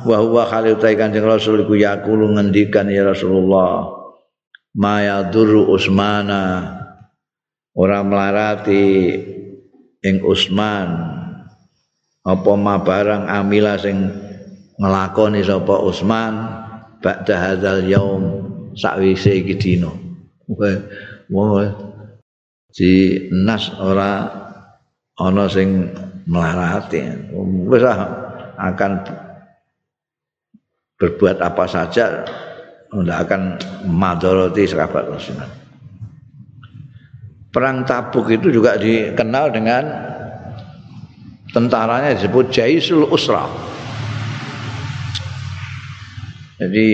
[0.00, 3.84] Wa huwa khalil Kanjeng Rasul iku yaqulu ngendikan ya Rasulullah
[4.80, 6.72] ma yadurru Usmana.
[7.76, 9.20] Ora melarati
[10.00, 10.88] ing Usman.
[12.24, 14.08] Apa ma barang amila sing
[14.80, 16.32] nglakoni sapa Usman
[17.04, 18.22] ba'da hadzal yaum
[18.72, 19.99] sakwise iki dina
[20.50, 21.68] wah
[22.70, 22.92] di
[23.30, 24.26] nas ora
[25.18, 25.90] ana sing
[26.30, 27.02] melarati
[27.66, 27.84] wis
[28.60, 28.92] akan
[31.00, 32.22] berbuat apa saja
[32.90, 33.42] tidak akan
[33.86, 35.50] madoroti sahabat Rasulullah.
[37.50, 39.84] Perang Tabuk itu juga dikenal dengan
[41.50, 43.46] tentaranya disebut Jaisul Usra.
[46.60, 46.86] Jadi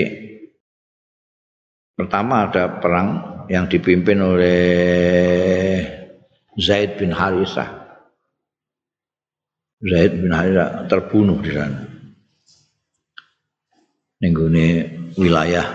[1.96, 4.60] pertama ada perang yang dipimpin oleh
[6.56, 7.68] Zaid bin Harisah.
[9.82, 11.80] Zaid bin Harisah terbunuh di sana.
[14.16, 14.66] Nenggune
[15.20, 15.66] wilayah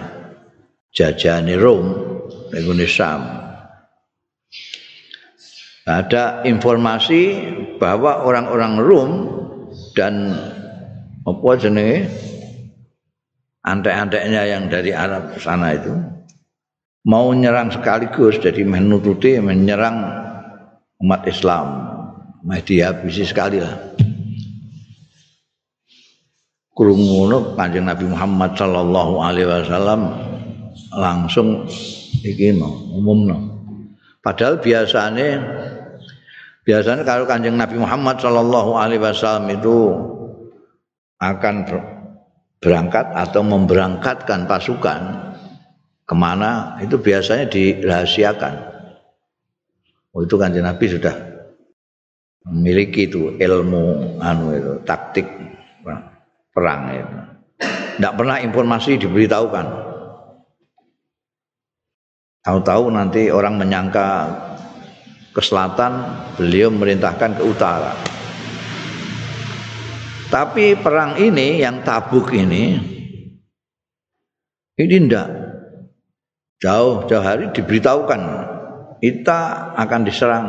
[0.90, 1.88] jajane Rom,
[2.50, 3.42] nenggune Sam.
[5.82, 7.22] ada informasi
[7.82, 9.12] bahwa orang-orang Rum
[9.98, 10.30] dan
[11.26, 12.06] apa jenenge
[13.66, 15.94] antek-anteknya yang dari Arab sana itu
[17.06, 20.02] mau menyerang sekaligus jadi menututi menyerang
[21.02, 21.90] umat Islam.
[22.42, 23.78] Media bisnis sekali lah.
[26.74, 30.02] Kurungono kanjeng Nabi Muhammad Sallallahu Alaihi Wasallam
[30.98, 31.70] langsung
[32.26, 33.30] iki umum
[34.22, 35.42] Padahal biasanya
[36.62, 39.98] biasanya kalau kanjeng Nabi Muhammad Shallallahu Alaihi Wasallam itu
[41.18, 41.56] akan
[42.62, 45.31] berangkat atau memberangkatkan pasukan
[46.12, 48.54] ke mana itu biasanya dirahasiakan.
[50.12, 51.16] Oh itu kanjeng Nabi sudah
[52.52, 55.24] memiliki itu ilmu anu itu taktik
[56.52, 57.08] perang itu.
[57.96, 59.68] Tidak pernah informasi diberitahukan.
[62.44, 64.28] Tahu-tahu nanti orang menyangka
[65.32, 67.96] ke selatan, beliau merintahkan ke utara.
[70.28, 72.76] Tapi perang ini yang tabuk ini,
[74.76, 75.51] ini tidak.
[76.62, 78.22] Jauh, jauh hari diberitahukan,
[79.02, 80.48] kita akan diserang.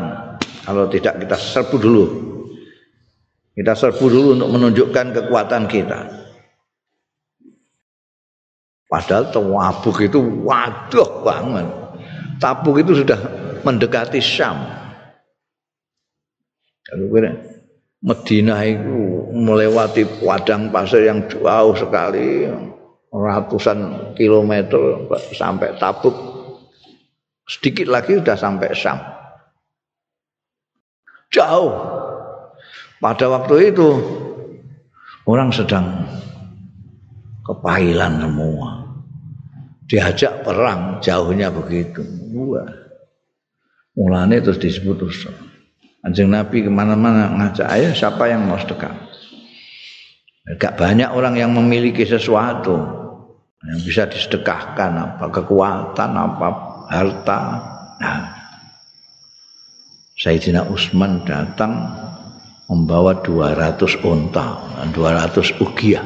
[0.62, 2.04] Kalau tidak kita serbu dulu.
[3.56, 6.00] Kita serbu dulu untuk menunjukkan kekuatan kita.
[8.92, 11.68] Padahal tabuk itu waduh banget.
[12.36, 13.16] Tabuk itu sudah
[13.64, 14.68] mendekati Syam.
[16.84, 17.32] Kalau kira
[18.04, 22.52] Medina itu melewati padang pasir yang jauh sekali,
[23.12, 25.04] ratusan kilometer
[25.36, 26.16] sampai Tabuk.
[27.44, 28.98] Sedikit lagi sudah sampai Syam.
[31.28, 31.72] Jauh.
[33.02, 33.88] Pada waktu itu
[35.26, 36.06] orang sedang
[37.42, 38.70] kepahilan semua
[39.90, 42.06] diajak perang jauhnya begitu
[43.98, 45.26] mulane terus disebut terus
[46.06, 48.94] anjing nabi ke mana-mana ngajak ayo siapa yang mau sedekah
[50.58, 53.01] gak banyak orang yang memiliki sesuatu
[53.62, 56.48] yang bisa disedekahkan apa kekuatan apa
[56.90, 57.38] harta
[58.02, 58.18] nah
[60.18, 61.72] Sayyidina Utsman datang
[62.66, 64.58] membawa 200 unta
[64.90, 66.04] 200 ukiah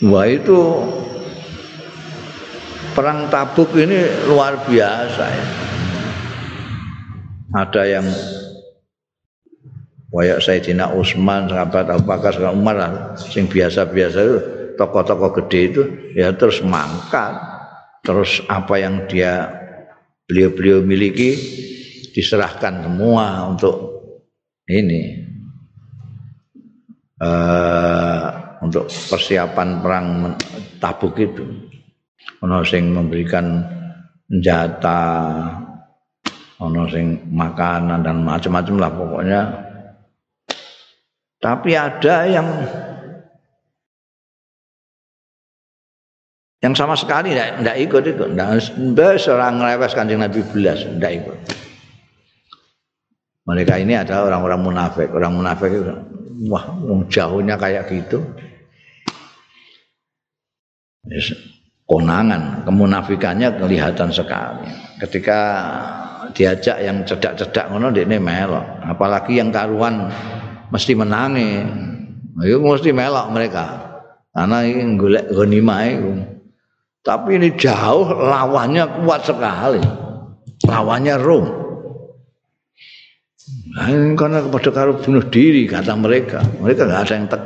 [0.00, 0.56] Wah itu
[2.96, 5.46] perang Tabuk ini luar biasa ya.
[7.52, 8.06] Ada yang
[10.10, 12.76] Kayak Sayyidina Utsman, sahabat Abu Bakar, sahabat Umar
[13.14, 14.38] sing biasa-biasa itu
[14.74, 15.82] tokoh-tokoh gede itu
[16.18, 17.38] ya terus mangkat.
[18.02, 19.46] Terus apa yang dia
[20.26, 21.36] beliau-beliau miliki
[22.10, 23.76] diserahkan semua untuk
[24.66, 25.30] ini
[27.22, 28.28] uh,
[28.64, 30.06] untuk persiapan perang
[30.80, 31.44] Tabuk itu.
[32.40, 33.60] Ono sing memberikan
[34.24, 35.04] senjata,
[36.56, 39.69] ono sing makanan dan macam-macam lah pokoknya.
[41.40, 42.46] Tapi ada yang
[46.60, 51.38] yang sama sekali tidak ikut ikut, tidak seorang lewat kanjeng Nabi belas tidak ikut.
[53.48, 55.96] Mereka ini adalah orang-orang munafik, orang munafik itu
[56.52, 56.64] wah
[57.08, 58.20] jauhnya kayak gitu.
[61.88, 64.68] Konangan, kemunafikannya kelihatan sekali.
[65.00, 65.40] Ketika
[66.36, 70.06] diajak yang cedak-cedak ngono ini melok, apalagi yang karuan
[70.70, 71.52] mesti menangi.
[72.40, 73.66] Itu mesti melok mereka.
[74.30, 76.12] Karena ini golek ghanimah itu.
[77.02, 79.82] Tapi ini jauh lawannya kuat sekali.
[80.64, 81.46] Lawannya Rom.
[83.70, 83.86] Nah,
[84.18, 86.42] karena kepada karo bunuh diri kata mereka.
[86.62, 87.42] Mereka nggak ada yang tek.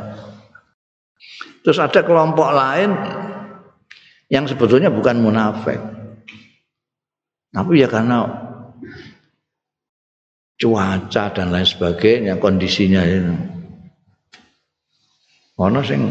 [1.65, 2.93] Terus ada kelompok lain
[4.29, 5.81] yang sebetulnya bukan munafik.
[7.55, 8.27] Tapi ya karena
[10.65, 13.37] cuaca dan lain sebagainya kondisinya ini.
[15.61, 16.09] Ono sing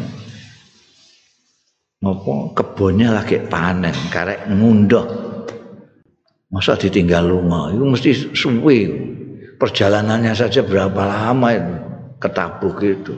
[2.05, 5.05] ngopo kebunnya lagi panen karek ngunduh
[6.53, 7.73] masa ditinggal lunga?
[7.73, 8.77] Itu mesti suwe
[9.57, 11.75] perjalanannya saja berapa lama itu?
[12.21, 13.13] Ketabuk itu.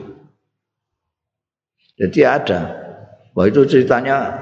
[2.00, 2.60] Jadi ada.
[3.36, 4.32] Wah itu ceritanya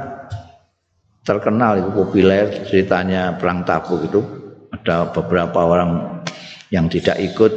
[1.26, 4.22] terkenal itu populer ceritanya perang tabuk itu.
[4.72, 6.22] Ada beberapa orang
[6.68, 7.52] yang tidak ikut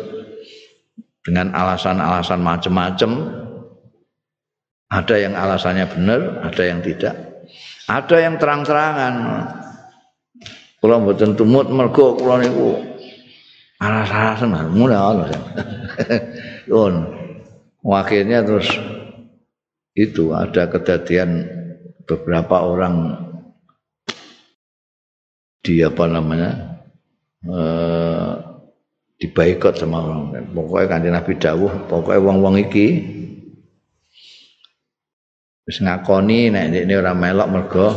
[1.23, 3.11] dengan alasan-alasan macam-macam
[4.87, 7.15] ada yang alasannya benar, ada yang tidak.
[7.91, 9.15] Ada yang terang-terangan.
[10.79, 12.79] Kula mboten tumut mergo kula niku
[13.83, 15.35] alas-alasan mulai.
[17.87, 18.67] Akhirnya terus
[19.95, 21.47] itu ada kejadian
[22.07, 23.27] beberapa orang
[25.63, 26.51] di apa namanya
[27.43, 28.33] eh,
[29.17, 30.53] dibaikot sama orang.
[30.53, 32.87] Pokoknya kanjeng Nabi dawuh, pokoknya wong-wong iki
[35.67, 37.87] wis ngakoni nek ini orang melok mergo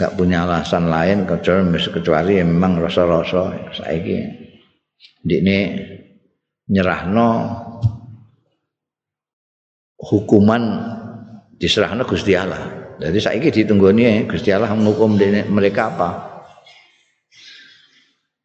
[0.00, 4.16] gak punya alasan lain kecuali kecuali memang rasa-rasa saiki
[5.28, 5.58] ini
[6.72, 7.28] nyerahno
[10.00, 10.62] hukuman
[11.60, 12.96] diserahno Gusti Allah.
[12.98, 15.14] Jadi saiki ditunggoni Gusti Allah menghukum
[15.52, 16.31] mereka apa.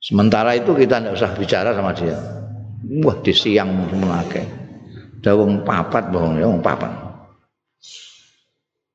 [0.08, 2.16] Sementara itu kita tidak usah bicara sama dia.
[3.04, 4.48] Wah, di siang melake.
[5.20, 6.88] Dawung papat bohong ya, papat.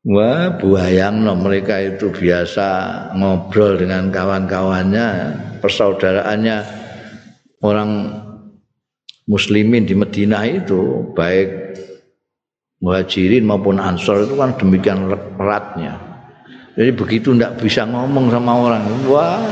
[0.09, 2.67] Wah, buayang no, mereka itu biasa
[3.13, 5.09] ngobrol dengan kawan-kawannya,
[5.61, 6.57] persaudaraannya
[7.61, 7.91] orang
[9.29, 11.77] muslimin di Medina itu, baik
[12.83, 16.01] muhajirin maupun ansor itu kan demikian eratnya.
[16.75, 19.45] Jadi begitu ndak bisa ngomong sama orang, wah,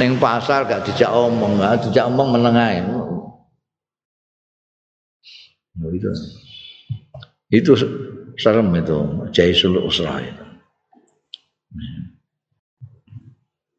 [0.00, 2.88] neng pasar gak dijak omong, gak dijak omong menengahin.
[5.76, 6.08] Nah, itu.
[7.52, 7.72] Itu
[8.40, 10.44] serem itu Jaisul Usra itu.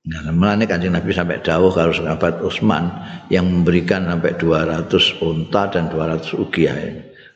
[0.01, 2.89] Nah, melani kanjeng Nabi sampai dawuh kalau sahabat Utsman
[3.31, 6.75] yang memberikan sampai 200 unta dan 200 ukiah.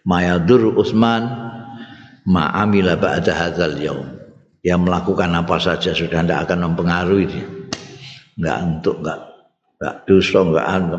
[0.04, 1.24] Mayadur Utsman
[2.28, 4.10] ma'amila ba'da hadzal yaum.
[4.66, 7.46] Yang melakukan apa saja sudah tidak akan mempengaruhi dia.
[8.36, 9.20] Enggak untuk enggak
[9.80, 10.96] enggak dosa enggak anu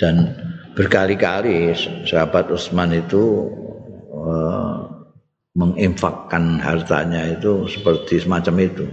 [0.00, 0.14] Dan
[0.72, 1.76] berkali-kali
[2.08, 3.52] sahabat Utsman itu
[4.16, 4.88] uh,
[5.52, 8.86] menginfakkan hartanya itu seperti semacam itu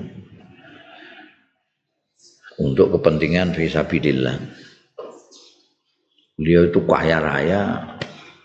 [2.60, 4.36] untuk kepentingan fisabilillah.
[6.36, 7.62] Beliau itu kaya raya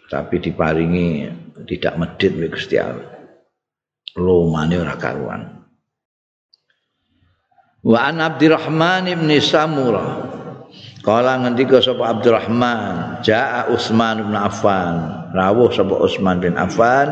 [0.09, 1.29] tapi diparingi
[1.67, 3.12] tidak medit oleh Gusti Allah.
[4.19, 5.43] Lomane ora karuan.
[7.83, 10.33] Wa an Abdurrahman ibn Samurah
[11.03, 15.27] Kala ngendika sapa Abdurrahman, jaa Utsman bin Affan.
[15.35, 17.11] Rawuh sapa Utsman bin Affan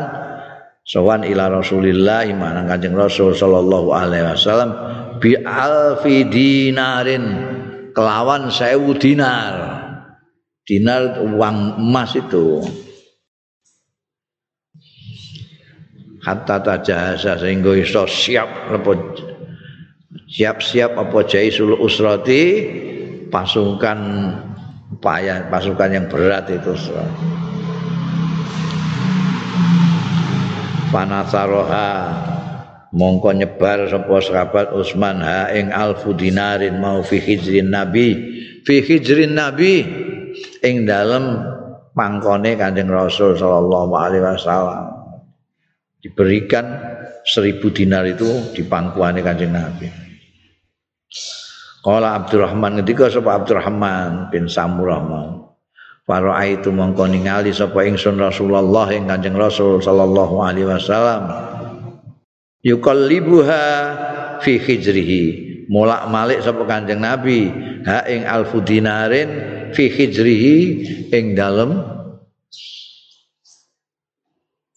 [0.87, 4.71] sowan ila Rasulillah marang Kanjeng Rasul sallallahu alaihi wasallam
[5.19, 7.25] bi alfi dinarin
[7.91, 9.83] kelawan sewu dinar.
[10.63, 12.63] Dinar uang emas itu.
[16.21, 18.69] Hatta tajahasa sehingga iso siap
[20.29, 22.43] siap-siap apa jaisul usrati
[23.33, 23.99] pasukan
[25.01, 26.77] payah pasukan yang berat itu
[30.91, 31.89] panasaroha
[32.91, 38.13] mongko nyebar sapa sahabat Utsman ha ing alfu dinarin mau fi hijrin nabi
[38.67, 39.87] fi hijrin nabi
[40.61, 41.39] ing dalem
[41.95, 44.90] pangkone Kanjeng Rasul sallallahu alaihi wasallam
[46.01, 46.65] diberikan
[47.23, 49.87] seribu dinar itu di pangkuane Kanjeng Nabi.
[51.81, 55.41] Kala Abdurrahman ketika sapa Abdurrahman bin Samurahman
[56.01, 61.29] Para itu mongko ningali sapa ingsun Rasulullah ing Kanjeng Rasul sallallahu alaihi wasallam.
[62.65, 63.63] Yuqallibuha
[64.43, 65.23] fi hijrihi.
[65.71, 67.47] Mulak malik sapa Kanjeng Nabi
[67.87, 69.29] ha ing alfu dinarin
[69.71, 70.57] fi hijrihi
[71.15, 71.79] ing dalem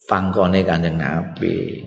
[0.05, 1.85] pangkone Kanjeng Nabi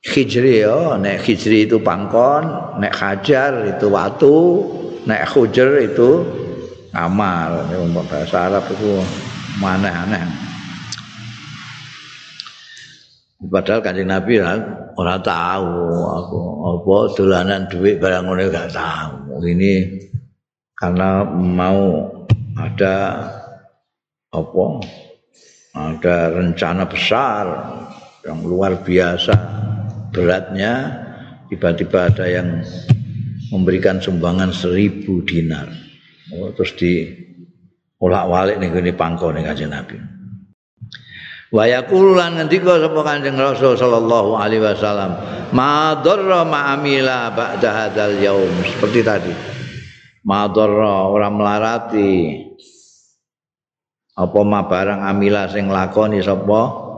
[0.00, 4.64] Hijri ya, nek hijri itu pangkon, nek hajar itu watu,
[5.04, 6.24] nek hujar itu
[6.96, 7.68] amal.
[7.68, 8.96] Ini untuk bahasa Arab itu
[9.60, 10.24] mana aneh.
[13.44, 15.76] Padahal kanjeng Nabi orang tahu
[16.16, 19.36] aku apa dolanan duit barang ngono gak tahu.
[19.44, 19.72] Ini
[20.80, 22.08] karena mau
[22.56, 22.96] ada
[24.32, 24.64] apa?
[25.70, 27.44] Ada rencana besar
[28.26, 29.32] yang luar biasa
[30.10, 30.98] beratnya
[31.46, 32.62] tiba-tiba ada yang
[33.54, 35.70] memberikan sumbangan seribu dinar
[36.34, 37.06] oh, terus di
[38.02, 39.98] ulak walik nih gini pangko nih kajian nabi
[41.50, 45.18] Wayakululan ngendika sapa Kanjeng Rasul sallallahu alaihi wasallam,
[45.50, 47.34] "Ma darra ma amila
[48.22, 49.34] yaum." Seperti tadi.
[50.22, 52.49] Ma darra ora melarati
[54.20, 56.92] apa ma barang amila sing lakoni sapa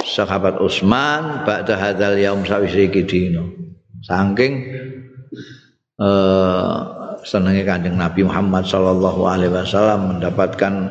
[0.00, 3.44] sahabat Utsman ba'da hadzal yaum sawise iki dina.
[4.00, 4.52] Saking
[6.00, 6.76] eh
[7.22, 10.90] senenge Kanjeng Nabi Muhammad sallallahu alaihi wasallam mendapatkan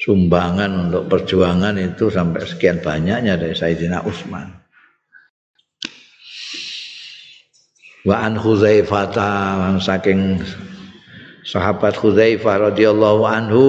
[0.00, 4.48] sumbangan untuk perjuangan itu sampai sekian banyaknya dari Sayyidina Utsman.
[8.08, 9.12] Wa an Hudzaifah
[9.82, 10.40] saking
[11.48, 13.64] sahabat Hudzaifah radhiyallahu anhu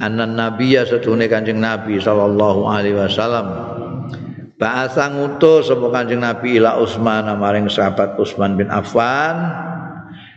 [0.00, 3.76] anna nabiyya satune kanjeng nabi sallallahu alaihi wasallam.
[4.58, 9.38] Ba'asa ngutus sapa Kanjeng Nabi ila Utsman maring sahabat Utsman bin Affan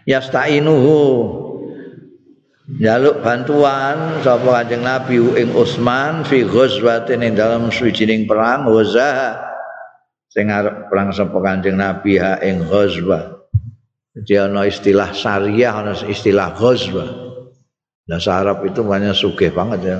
[0.05, 1.01] yastainuhu
[2.77, 9.41] jaluk bantuan sapa Kanjeng Nabi ing Utsman fi ghazwatin ing dalam suwijining perang wazah
[10.29, 13.40] sing arep perang sapa Kanjeng Nabi ha ing ghazwah
[14.11, 17.09] Jadi ana istilah syariah, ana istilah ghazwah.
[18.11, 19.99] Nah, Arab itu banyak sugih banget ya.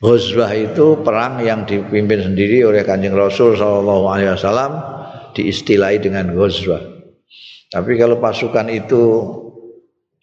[0.00, 4.72] Ghazwah itu perang yang dipimpin sendiri oleh Kanjeng Rasul wasallam
[5.36, 6.80] diistilahi dengan ghazwah.
[7.68, 9.04] Tapi kalau pasukan itu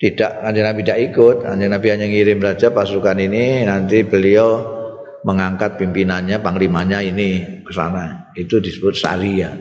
[0.01, 4.74] tidak Kanjeng Nabi tidak ikut, Kanjeng Nabi hanya ngirim saja pasukan ini nanti beliau
[5.22, 8.34] mengangkat pimpinannya, panglimanya ini ke sana.
[8.34, 9.53] Itu disebut syariah,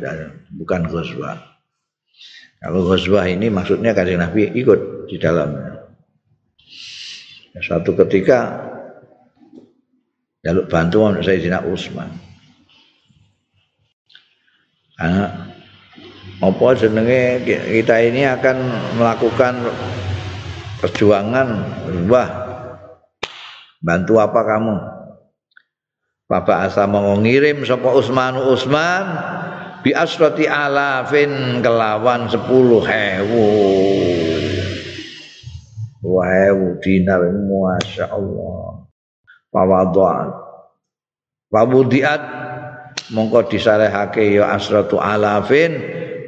[0.57, 1.52] bukan ghazwah.
[2.63, 5.83] Kalau ghazwah ini maksudnya kanjeng Nabi ikut di dalamnya.
[7.59, 8.71] Suatu ketika
[10.47, 12.07] jaluk bantuan Sayyidina Utsman.
[14.95, 15.27] Karena
[16.43, 18.57] apa jenenge kita ini akan
[18.99, 19.63] melakukan
[20.79, 21.49] perjuangan
[22.07, 22.29] wah
[23.83, 24.75] bantu apa kamu
[26.27, 29.05] Bapak asa mau ngirim sapa Utsman Utsman
[29.83, 33.51] bi asrati alafin kelawan sepuluh hewu
[36.03, 38.87] hewu dinar masya Allah.
[39.53, 40.33] Pawaduan
[41.53, 42.23] pabudiat
[43.13, 45.77] mongko disarehake ya asratu alafin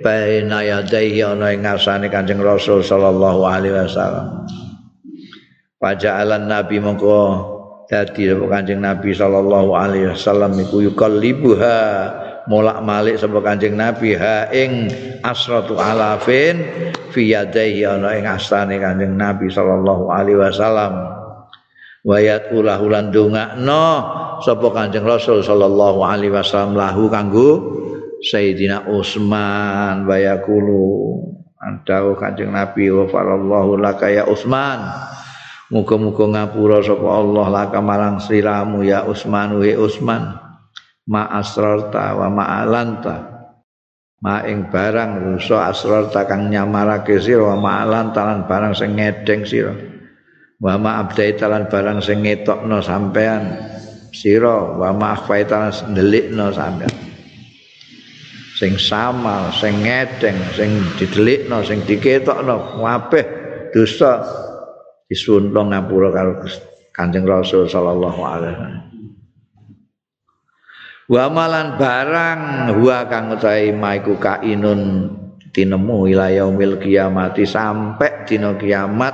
[0.05, 4.45] baina yadaihi ana ing ngasane Kanjeng Rasul sallallahu alaihi wasallam.
[5.81, 7.21] Paja'alan Nabi mongko
[7.89, 11.81] dadi Kanjeng Nabi sallallahu alaihi wasallam iku yukallibuha
[12.45, 14.89] molak malik sapa Kanjeng Nabi ha ing
[15.25, 16.61] asratu alafin
[17.13, 20.93] fi yadayhi ana ing astane Kanjeng Nabi sallallahu alaihi wasallam.
[22.05, 23.87] Wayat ulah ulan dongakno
[24.45, 27.51] sapa Kanjeng Rasul sallallahu alaihi wasallam lahu kanggo
[28.21, 31.17] Sayyidina Utsman bayakulu
[31.65, 34.85] antau Kanjeng Nabi wa farallahu laka ya Utsman
[35.73, 40.44] Muga-muga ngapura sapa Allah laka marang sliramu ya Utsman wa Utsman
[41.09, 43.35] ma asrarta wa ma alanta
[44.25, 49.45] ma ing barang rusa asrarta kang nyamarake sira wa ma alanta lan barang sing ngedeng
[49.45, 49.75] sira.
[50.57, 53.43] Wa ma abdaita lan barang sing ngetokno sampean
[54.17, 56.95] sira wa ma akhfaita lan ndelikno sampean.
[58.57, 63.25] Sing sama sing ngedeng sing didelikno sing diketokno kabeh
[63.77, 64.25] dosa
[65.05, 66.33] disuntung ngapura karo
[66.95, 68.94] Kanjeng Rasul sallallahu alaihi wasallam.
[71.05, 72.41] Wa malan barang
[72.81, 75.13] wa kang utahe maiku kainun
[75.53, 79.13] tinemu ila yaumil kiamati sampai dina kiamat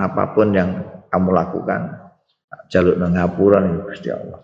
[0.00, 0.80] apa pun yang
[1.12, 1.92] kamu lakukan
[2.72, 4.40] jaluk nang ngapura Gusti Allah.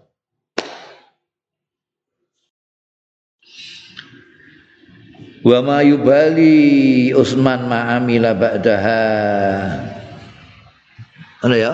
[5.43, 9.03] Wa ma yubali Utsman ma amila ba'daha.
[11.43, 11.73] Ana ya?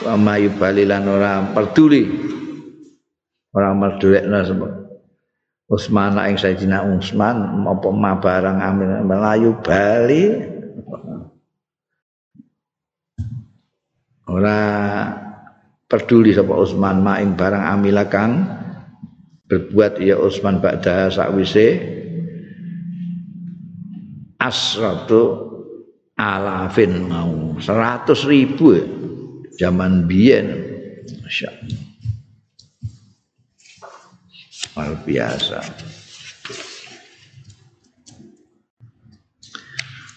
[0.00, 2.39] Wa ma yubali lan ora peduli.
[3.50, 4.70] Ora medulekna sebab
[5.70, 10.34] Utsman ing Sayyidina Utsman apa ma barang amil melayu bali.
[14.30, 14.58] Ora
[15.90, 18.46] peduli sapa Utsman maing barang amila kang
[19.50, 21.98] berbuat ya Utsman ba'da sakwise.
[24.38, 25.22] Asratu
[26.14, 27.58] alafin mau.
[27.58, 28.78] Seratus ribu
[29.58, 30.70] zaman biyen.
[31.26, 31.50] Masya
[34.74, 35.58] luar biasa.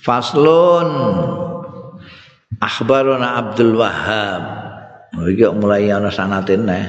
[0.03, 0.89] Faslun.
[2.63, 4.43] Akhbarona Abdul Wahab.
[5.19, 6.85] Oh, iki mulai ana sanate neh.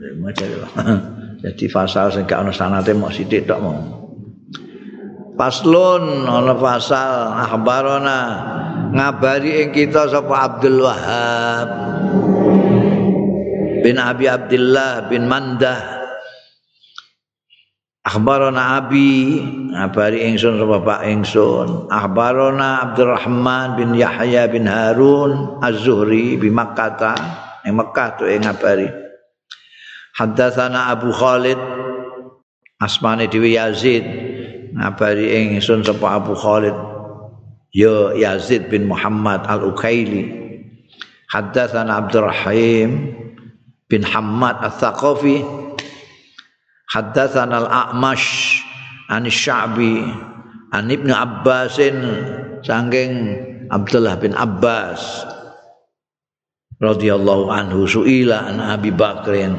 [1.44, 3.80] Jadi fasal sing gak ana sanate mok sithik tok mau.
[5.36, 7.36] Faslun ana fasal.
[7.36, 8.20] Akhbarona
[8.96, 11.68] ngabari ing kita sapa Abdul Wahab
[13.80, 15.99] bin Abi Abdullah bin Mandah
[18.00, 19.36] Akhbarana Abi
[19.76, 21.92] ngabari ingsun sapa Pak ingsun.
[21.92, 26.96] Akhbarana Abdurrahman bin Yahya bin Harun Az-Zuhri bi Makkah.
[27.68, 28.88] Ing Mekah tu ing ngabari.
[30.16, 31.60] Haddatsana Abu Khalid
[32.80, 34.08] asmane dhewe Yazid.
[34.72, 36.72] Ngabari ingsun sapa Abu Khalid
[37.76, 40.24] ya Yazid bin Muhammad Al-Ukaili.
[41.28, 43.12] Haddatsana Abdurrahim
[43.92, 45.68] bin Hammad Al-Thaqafi
[46.90, 48.60] Haddatsana al-A'mash
[49.06, 50.10] an Sya'bi
[50.74, 51.96] an Ibnu Abbasin
[52.66, 53.12] saking
[53.70, 54.98] Abdullah bin Abbas
[56.82, 59.54] radhiyallahu anhu suila an Abi Bakrin.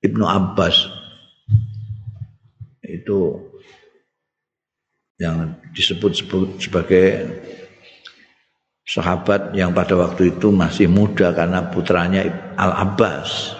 [0.00, 0.88] Ibnu Abbas.
[2.82, 3.38] Itu
[5.20, 7.28] yang disebut sebut sebagai
[8.82, 12.26] sahabat yang pada waktu itu masih muda karena putranya
[12.58, 13.59] Al Abbas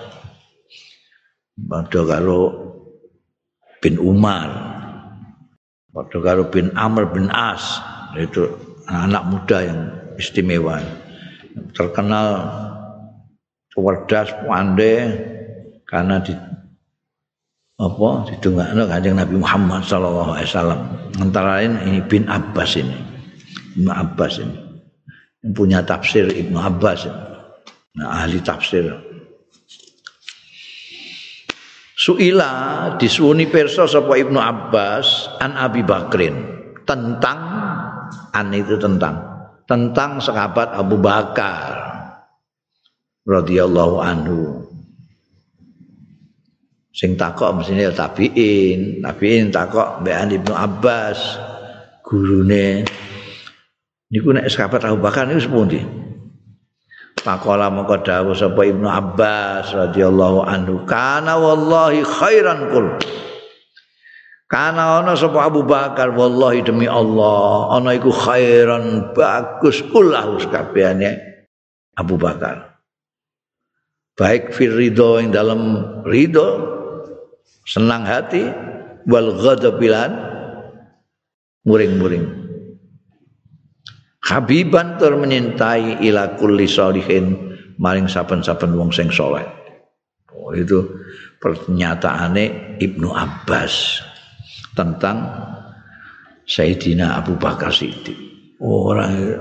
[1.69, 2.41] padha karo
[3.83, 4.49] bin Umar.
[5.91, 7.83] Padha karo bin Amr bin As.
[8.17, 8.49] Itu
[8.87, 9.81] anak muda yang
[10.17, 10.81] istimewa.
[11.75, 12.47] Terkenal
[13.71, 15.15] cerdas pandai
[15.87, 16.35] karena di
[17.81, 20.81] apa didongakno Kanjeng Nabi Muhammad sallallahu alaihi wasallam.
[21.17, 22.99] Antara lain ini bin Abbas ini.
[23.81, 24.57] Ibnu Abbas ini.
[25.41, 27.09] Yang punya tafsir Ibnu Abbas
[27.91, 28.87] nah ahli tafsir
[32.01, 36.33] Suila disuuni perso sapa Ibnu Abbas an Abi Bakrin.
[36.89, 37.41] Tentang
[38.33, 39.21] an itu tentang.
[39.69, 41.77] Tentang sahabat Abu Bakar
[43.29, 44.65] radhiyallahu anhu.
[46.89, 51.37] Sing takok mestine tabiin tabiin takok mbek Ibnu Abbas
[52.01, 52.89] gurune.
[54.09, 56.00] Niku nek sahabat Abu Bakar niku sepundi
[57.21, 62.97] Pakola mongko dawuh sapa Ibnu Abbas radhiyallahu anhu kana wallahi khairan kul.
[64.49, 66.17] Kana ana sapa Abu Bakar?
[66.17, 71.21] Wallahi demi Allah ana iku khairan bagus kullahu sakabehane
[71.95, 72.81] Abu Bakar.
[74.17, 76.49] Baik fir ridho ing dalam ridho
[77.69, 78.49] senang hati
[79.05, 80.13] wal ghadabilan
[81.65, 82.40] muring-muring
[84.31, 87.35] Habiban tur menyintai ila kulli solihin
[87.83, 89.43] maring saben-saben wong sing soleh.
[90.31, 90.87] Oh, itu
[91.43, 93.99] pernyataane Ibnu Abbas
[94.79, 95.27] tentang
[96.47, 98.15] Sayyidina Abu Bakar Siddiq.
[98.63, 99.35] Orang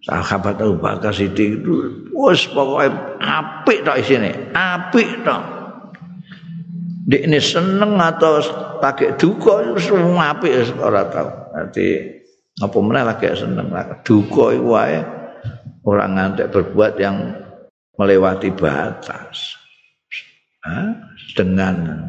[0.00, 1.72] sahabat Abu Bakar Siddiq itu
[2.16, 2.88] wis pokoke
[3.20, 5.42] apik tok isine, apik tok.
[7.10, 8.40] Ini seneng atau
[8.80, 11.28] pakai duka semua apik ora tahu.
[11.52, 12.19] Nanti
[12.60, 13.72] apa meneh lagi seneng
[14.04, 15.00] duka iku wae
[15.88, 17.16] ora ngantek berbuat yang
[17.96, 19.56] melewati batas.
[20.60, 20.92] Ha?
[21.32, 22.04] dengan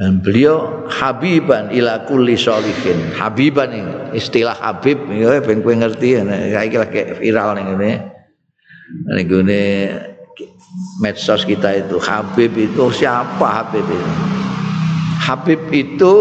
[0.00, 3.12] dan beliau habiban ila kulli sholihin.
[3.12, 7.92] Habiban ini istilah habib ya ben kowe ngerti ya iki lagi viral ning ngene.
[9.12, 9.62] Ning ngene
[11.04, 14.12] medsos kita itu habib itu siapa habib itu
[15.20, 16.16] habib itu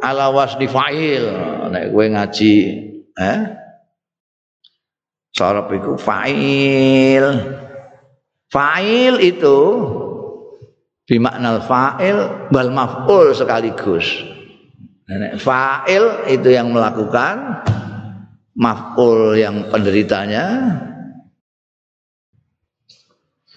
[0.00, 1.24] ala wasni fa'il
[1.68, 2.54] nek kowe ngaji
[3.18, 3.58] eh
[5.38, 7.24] Sorop itu fa'il.
[8.50, 9.58] Fa'il itu
[11.06, 14.24] bimakna fa'il wal maf'ul sekaligus.
[15.38, 17.64] Fa'il itu yang melakukan,
[18.58, 20.44] maf'ul yang penderitanya,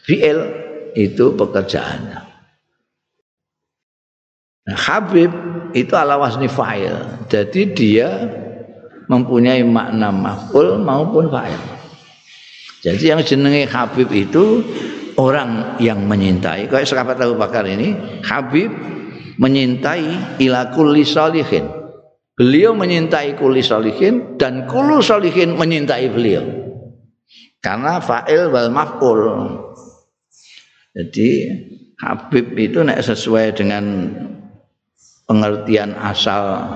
[0.06, 0.40] fi'il
[0.94, 2.20] itu pekerjaannya.
[4.62, 5.34] Nah, Habib
[5.74, 7.26] itu ala wasni fa'il.
[7.28, 8.10] Jadi dia
[9.12, 11.62] mempunyai makna maf'ul maupun fa'il.
[12.82, 14.66] Jadi yang jenenge Habib itu
[15.20, 16.66] orang yang menyintai.
[16.66, 17.94] Kayak sahabat Abu Bakar ini,
[18.26, 18.74] Habib
[19.38, 21.70] menyintai ila kulli salihin.
[22.34, 26.42] Beliau menyintai kulli salihin dan kullu salihin menyintai beliau.
[27.62, 29.22] Karena fa'il wal maf'ul.
[30.98, 31.30] Jadi
[32.02, 33.84] Habib itu nek sesuai dengan
[35.32, 36.68] pengertian asal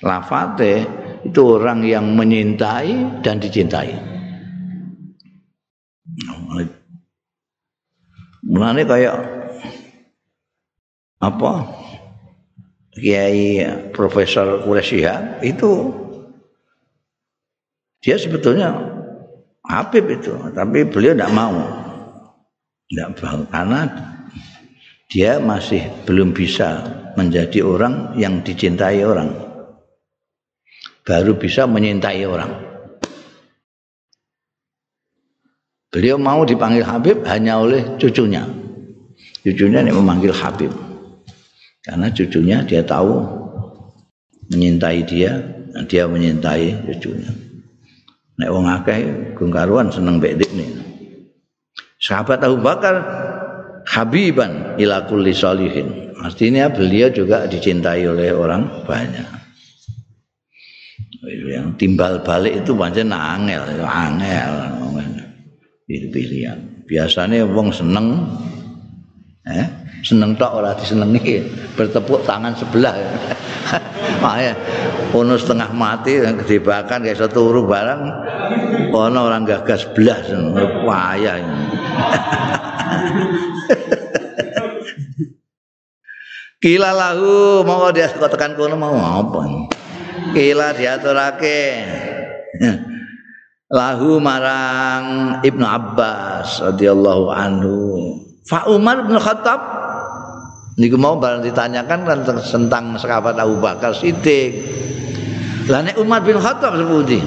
[0.00, 0.88] lafate
[1.20, 3.92] itu orang yang menyintai dan dicintai.
[8.44, 9.16] Mulane kayak
[11.20, 11.52] apa?
[12.94, 13.60] Kiai
[13.92, 15.04] Profesor Quraisy
[15.44, 15.92] itu
[18.00, 18.72] dia sebetulnya
[19.64, 21.56] Habib itu, tapi beliau tidak mau.
[22.88, 23.80] Tidak mau karena
[25.08, 29.54] dia masih belum bisa menjadi orang yang dicintai orang
[31.04, 32.50] baru bisa menyintai orang.
[35.92, 38.42] Beliau mau dipanggil Habib hanya oleh cucunya.
[39.46, 40.72] Cucunya yang memanggil Habib.
[41.84, 43.22] Karena cucunya dia tahu
[44.50, 45.38] menyintai dia,
[45.86, 47.30] dia menyintai cucunya.
[48.34, 49.00] Nek wong akeh
[49.38, 50.70] gungkaruan seneng mbek nih.
[52.02, 52.96] Sahabat Abu Bakar
[53.86, 56.13] Habiban ila kulli salihin.
[56.24, 59.44] Artinya beliau juga dicintai oleh orang banyak.
[61.24, 64.52] yang timbal balik itu pancen angel, angel.
[65.84, 66.84] Itu pilihan.
[66.88, 68.24] Biasanya wong seneng
[69.44, 69.68] eh
[70.04, 71.44] seneng tok ora disenengi
[71.76, 72.96] bertepuk tangan sebelah
[74.24, 74.56] makanya
[75.12, 78.02] ono setengah mati kedebakan kayak satu turu barang
[78.92, 80.20] ono orang gagas belah
[80.84, 81.40] waya
[86.64, 89.68] Kila lahu mau dia tekan kono mau apa
[90.32, 91.60] kila diaturake.
[93.74, 97.76] Lahu marang Ibnu Abbas radhiyallahu anhu.
[98.48, 99.60] Fa Umar bin Khattab.
[100.74, 104.58] Niku mau barang ditanyakan kan tentang sahabat Abu Bakar Siddiq.
[105.68, 107.20] Lah Umar bin Khattab sepundi?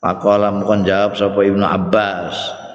[0.00, 2.65] Pakola mukon jawab sapa Ibnu Abbas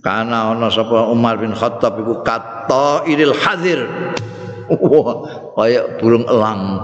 [0.00, 3.84] karena ana sapa Umar bin Khattab iku kata iril hadir.
[4.72, 5.28] Wah
[5.60, 6.80] kayak burung elang.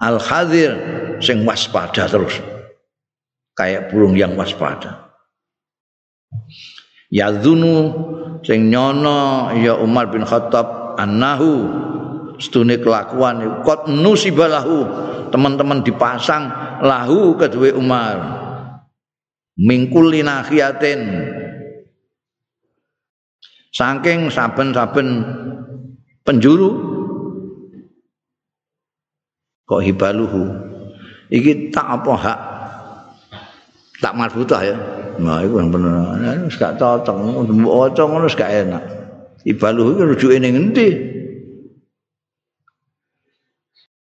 [0.00, 0.72] Al hadir
[1.20, 2.40] sing waspada terus.
[3.52, 5.12] Kayak burung yang waspada.
[7.12, 7.92] Yadzunu
[8.42, 11.68] sing nyono ya Umar bin Khattab annahu
[12.40, 14.88] stune kelakuan kot nusibalahu
[15.28, 16.48] teman-teman dipasang
[16.80, 18.16] lahu kedua Umar.
[19.54, 21.00] Mingkul linahiyatin
[23.74, 25.26] saking saben-saben
[26.22, 26.70] penjuru
[29.66, 30.48] kok hibaluhu?
[31.34, 32.38] Iki tak apa hak?
[33.98, 34.76] Tak marbutah ya?
[35.18, 36.14] Nah itu yang bener.
[36.46, 37.16] Wis gak cocok.
[37.64, 38.82] Waca ngono wis gak enak.
[39.42, 40.88] Hibaluhu iki rujuke ning endi?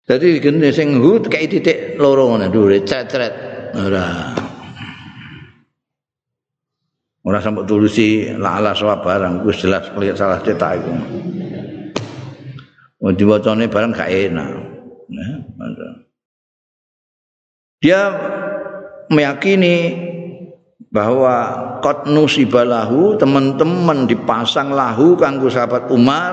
[0.05, 3.33] Jadi gini sing hut kayak titik loro ngono dhuwure cetret
[3.73, 4.37] ora.
[7.25, 10.93] Ora sampe tulusi la ala sawa barang wis jelas lihat salah cetak iku.
[13.01, 14.49] Mau diwacane barang gak enak.
[17.81, 18.01] Dia
[19.09, 19.77] meyakini
[20.93, 21.35] bahwa
[21.81, 26.33] kot nusibalahu teman-teman dipasang lahu kanggo sahabat Umar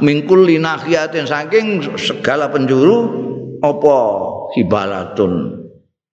[0.00, 2.98] mingkul linahiatin saking segala penjuru
[3.60, 3.98] apa
[4.56, 5.62] hibalatun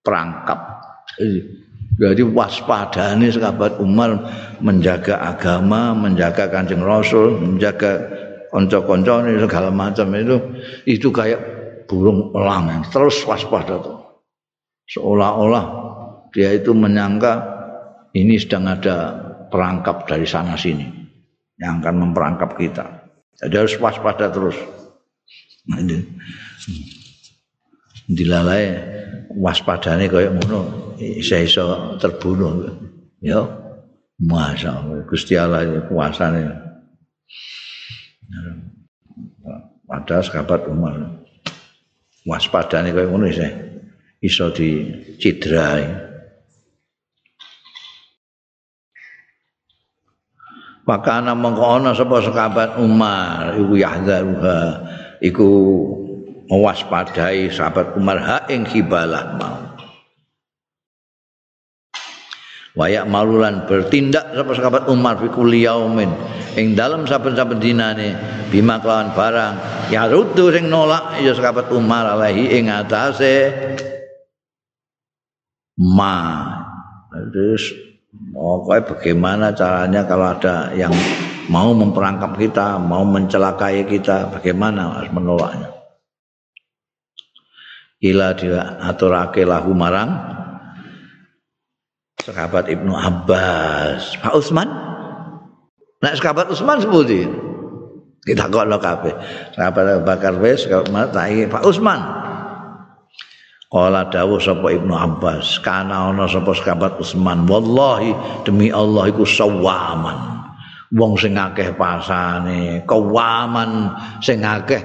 [0.03, 0.83] perangkap
[1.97, 4.21] jadi waspadane sahabat Umar
[4.61, 8.05] menjaga agama menjaga kancing Rasul menjaga
[8.53, 10.37] konco-konco segala macam itu
[10.85, 11.41] itu kayak
[11.87, 13.97] burung elang terus waspada tuh.
[14.87, 15.65] Seolah-olah
[16.31, 17.43] dia itu menyangka
[18.15, 19.17] ini sedang ada
[19.51, 20.85] perangkap dari sana sini
[21.59, 22.85] yang akan memperangkap kita.
[23.37, 24.57] Jadi harus waspada terus.
[25.67, 25.99] Nah, ini.
[28.07, 28.63] Dilalai
[29.37, 30.59] waspadane kayak ngono
[30.99, 31.65] iso iso
[32.01, 32.67] terbunuh.
[33.21, 33.43] Ya.
[34.17, 36.41] Masa Gusti Allah kuasane.
[39.87, 41.17] Pada sahabat Umar.
[42.27, 43.51] waspadane kaya ngono sih
[44.19, 46.05] iso dicidrai
[50.87, 54.59] Maka ana mengko ana sapa sahabat Umar iku yahzaruha
[55.19, 55.47] iku
[56.47, 59.57] mewaspadai sahabat Umar ha ing khibalah mau.
[62.77, 66.13] Wayak malulan bertindak sapa sahabat Umar fi kulli yaumin
[66.53, 68.13] ing dalem saben-saben dinane
[68.53, 69.53] bima kelawan barang
[69.89, 73.49] ya ruddu sing nolak ya sahabat Umar alaihi ing atase
[75.81, 76.53] ma
[77.33, 77.87] terus
[78.33, 80.93] Pokoknya bagaimana caranya kalau ada yang
[81.49, 85.66] mau memperangkap kita, mau mencelakai kita, bagaimana harus menolaknya.
[87.97, 90.13] Ila diaturake lahu marang
[92.21, 94.19] sahabat Ibnu Abbas.
[94.21, 94.69] Pak Utsman?
[95.97, 97.25] Nah, sahabat Utsman sebuti.
[98.21, 99.15] Kita kok lo kabeh.
[99.55, 102.27] Sahabat Bakar wis Pak Utsman.
[103.67, 108.15] Kala dawuh sapa Ibnu Abbas, kana ana sapa sahabat Utsman, wallahi
[108.47, 110.39] demi Allah iku sawaman.
[110.95, 113.91] Wong sing akeh pasane, kawaman
[114.23, 114.79] sing akeh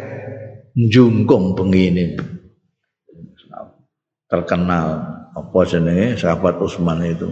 [0.74, 2.18] njungkung bengine.
[4.32, 4.88] Terkenal.
[5.36, 6.16] Apa jenenge?
[6.16, 7.28] Sahabat Utsman itu.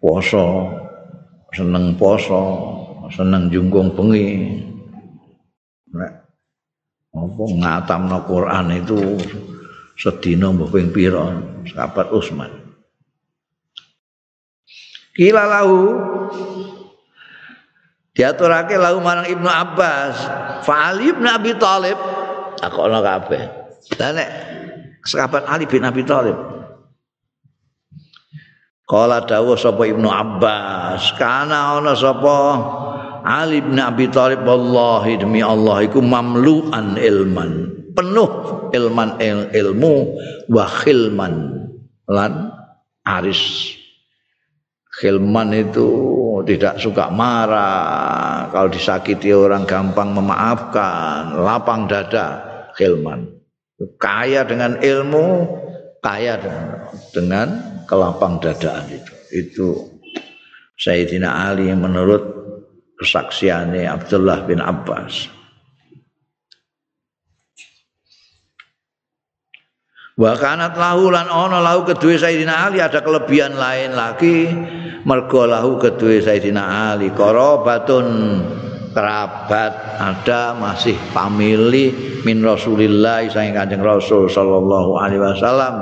[0.00, 0.72] Poso,
[1.52, 2.42] seneng poso,
[3.12, 4.56] seneng jungkung bengi.
[5.92, 6.12] Nek
[7.12, 9.20] apa ngatamno Quran itu
[10.00, 11.36] sedina mbah ping pira?
[11.68, 12.68] Sahabat Utsman
[15.18, 15.98] kila lahu
[18.14, 20.14] diaturake lahu marang Ibnu Abbas.
[20.62, 21.98] Fa bin Abi Thalib
[22.58, 23.42] takono kabeh.
[23.96, 24.28] Lah nek
[25.06, 26.36] sahabat Ali bin Abi Thalib.
[28.88, 32.36] Kala dawuh sapa Ibnu Abbas, kana ana sapa
[33.22, 38.30] Ali bin Abi Thalib wallahi demi Allah iku mamlu'an ilman penuh
[38.70, 39.94] ilman il, ilmu
[40.54, 41.34] wa khilman.
[42.08, 42.48] Lan
[43.04, 43.74] aris.
[44.88, 45.88] Khilman itu
[46.48, 48.48] tidak suka marah.
[48.48, 52.47] Kalau disakiti orang gampang memaafkan lapang dada
[52.78, 53.38] khilman
[53.98, 55.26] kaya dengan ilmu
[56.02, 56.66] kaya dengan,
[57.14, 57.48] dengan
[57.86, 59.14] kelapang dadaan itu.
[59.28, 59.68] Itu
[60.78, 62.22] Sayyidina Ali menurut
[62.98, 65.30] kesaksiannya Abdullah bin Abbas.
[70.18, 74.50] Wa kanat lahu lan ana lahu kedue Sayyidina Ali ada kelebihan lain lagi.
[75.06, 78.06] Mergo lahu kedue Sayyidina Ali qarabatun
[78.90, 81.92] kerabat ada masih famili
[82.24, 85.74] min Rasulillah sang Kanjeng Rasul sallallahu alaihi wasallam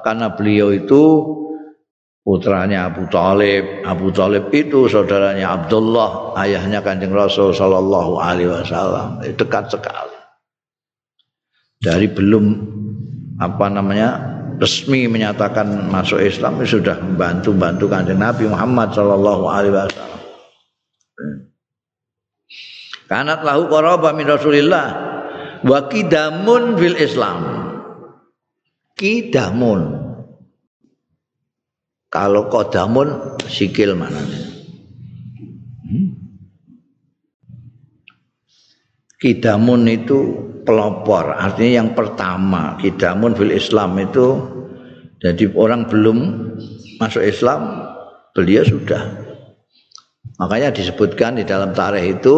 [0.00, 1.36] karena beliau itu
[2.30, 3.84] putranya Abu Talib.
[3.84, 9.18] Abu Talib itu saudaranya Abdullah, ayahnya Kanjeng Rasul Shallallahu Alaihi Wasallam.
[9.24, 10.16] Dekat sekali.
[11.80, 12.44] Dari belum
[13.40, 14.08] apa namanya
[14.60, 20.20] resmi menyatakan masuk Islam sudah membantu bantu Kanjeng Nabi Muhammad Shallallahu Alaihi Wasallam.
[23.10, 24.86] Kanat lahu qaraba min Rasulillah
[25.66, 27.38] wa kidamun fil Islam.
[28.94, 29.98] Kidamun
[32.06, 34.22] kalau kodamun sikil mana?
[35.90, 36.06] Hmm?
[39.18, 40.18] Kidamun itu
[40.62, 42.78] pelopor, artinya yang pertama.
[42.78, 44.26] Kidamun fil Islam itu
[45.18, 46.18] jadi orang belum
[47.02, 47.90] masuk Islam,
[48.38, 49.18] beliau sudah.
[50.38, 52.36] Makanya disebutkan di dalam tarikh itu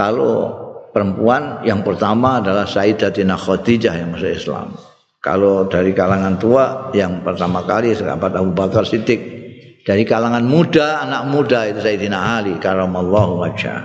[0.00, 0.56] kalau
[0.96, 4.72] perempuan yang pertama adalah Sayyidatina Khadijah yang masuk Islam.
[5.20, 9.36] Kalau dari kalangan tua yang pertama kali sahabat Abu Bakar Siddiq.
[9.84, 13.80] Dari kalangan muda, anak muda itu Sayyidina Ali karamallahu wajah.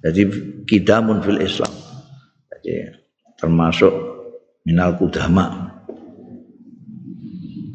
[0.00, 0.22] Jadi
[0.64, 1.72] kidamun fil Islam.
[2.48, 2.96] Jadi
[3.36, 3.92] termasuk
[4.64, 5.68] minal kudama.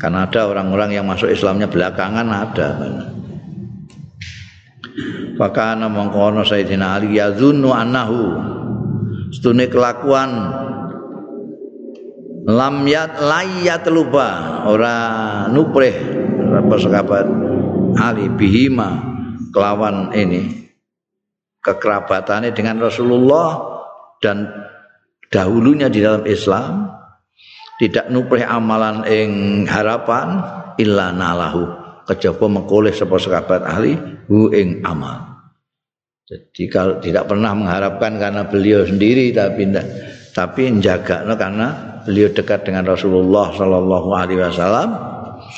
[0.01, 2.69] Karena ada orang-orang yang masuk Islamnya belakangan ada.
[5.39, 8.21] Fakana mengkono Sayyidina Ali yazunnu annahu.
[9.31, 10.29] Setune kelakuan.
[12.45, 14.61] Lam yat layat lupa.
[14.67, 14.95] Ora
[15.49, 15.95] nupreh
[16.51, 17.25] apa sahabat
[17.97, 19.01] Ali bihima
[19.55, 20.69] kelawan ini.
[21.61, 23.61] Kekerabatannya dengan Rasulullah
[24.17, 24.49] dan
[25.29, 26.89] dahulunya di dalam Islam.
[27.81, 30.37] Tidak nupreh amalan ing harapan
[30.77, 31.80] illa nalahu
[32.11, 33.95] kejaba mengkoleh sapa sahabat ahli
[34.27, 35.31] hu ing amal
[36.27, 39.67] jadi kalau tidak pernah mengharapkan karena beliau sendiri tapi
[40.31, 44.89] tapi menjaga no, karena beliau dekat dengan Rasulullah Shallallahu Alaihi Wasallam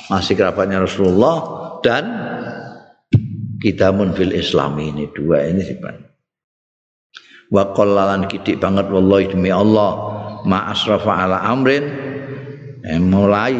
[0.09, 1.35] masih kerabatnya Rasulullah
[1.85, 2.03] dan
[3.61, 5.95] kita fil Islam ini dua ini sifat.
[7.53, 9.91] wa qallalan kidik banget wallahi demi Allah
[10.43, 11.85] ma asrafa ala amrin
[12.81, 13.53] eh, mulai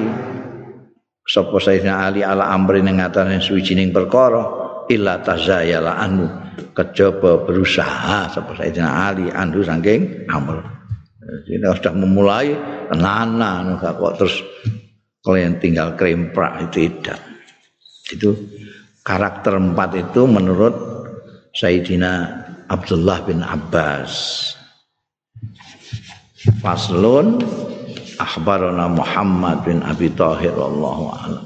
[1.24, 4.44] sapa Sayyidina Ali ala amrin ing atane suwijining perkara
[4.92, 6.28] illa tazayala anu
[6.76, 10.60] kejaba berusaha sapa Sayyidina Ali andu saking amr.
[11.48, 12.52] Jadi sudah memulai
[12.92, 14.44] tenanan kok terus
[15.24, 17.20] kalian tinggal kremprak itu tidak.
[18.12, 18.36] Itu
[19.08, 20.76] karakter empat itu menurut
[21.56, 24.12] Sayyidina Abdullah bin Abbas.
[26.60, 27.40] Faslun
[28.24, 31.42] akhbarana Muhammad bin Abi Thahir wallahu a'lam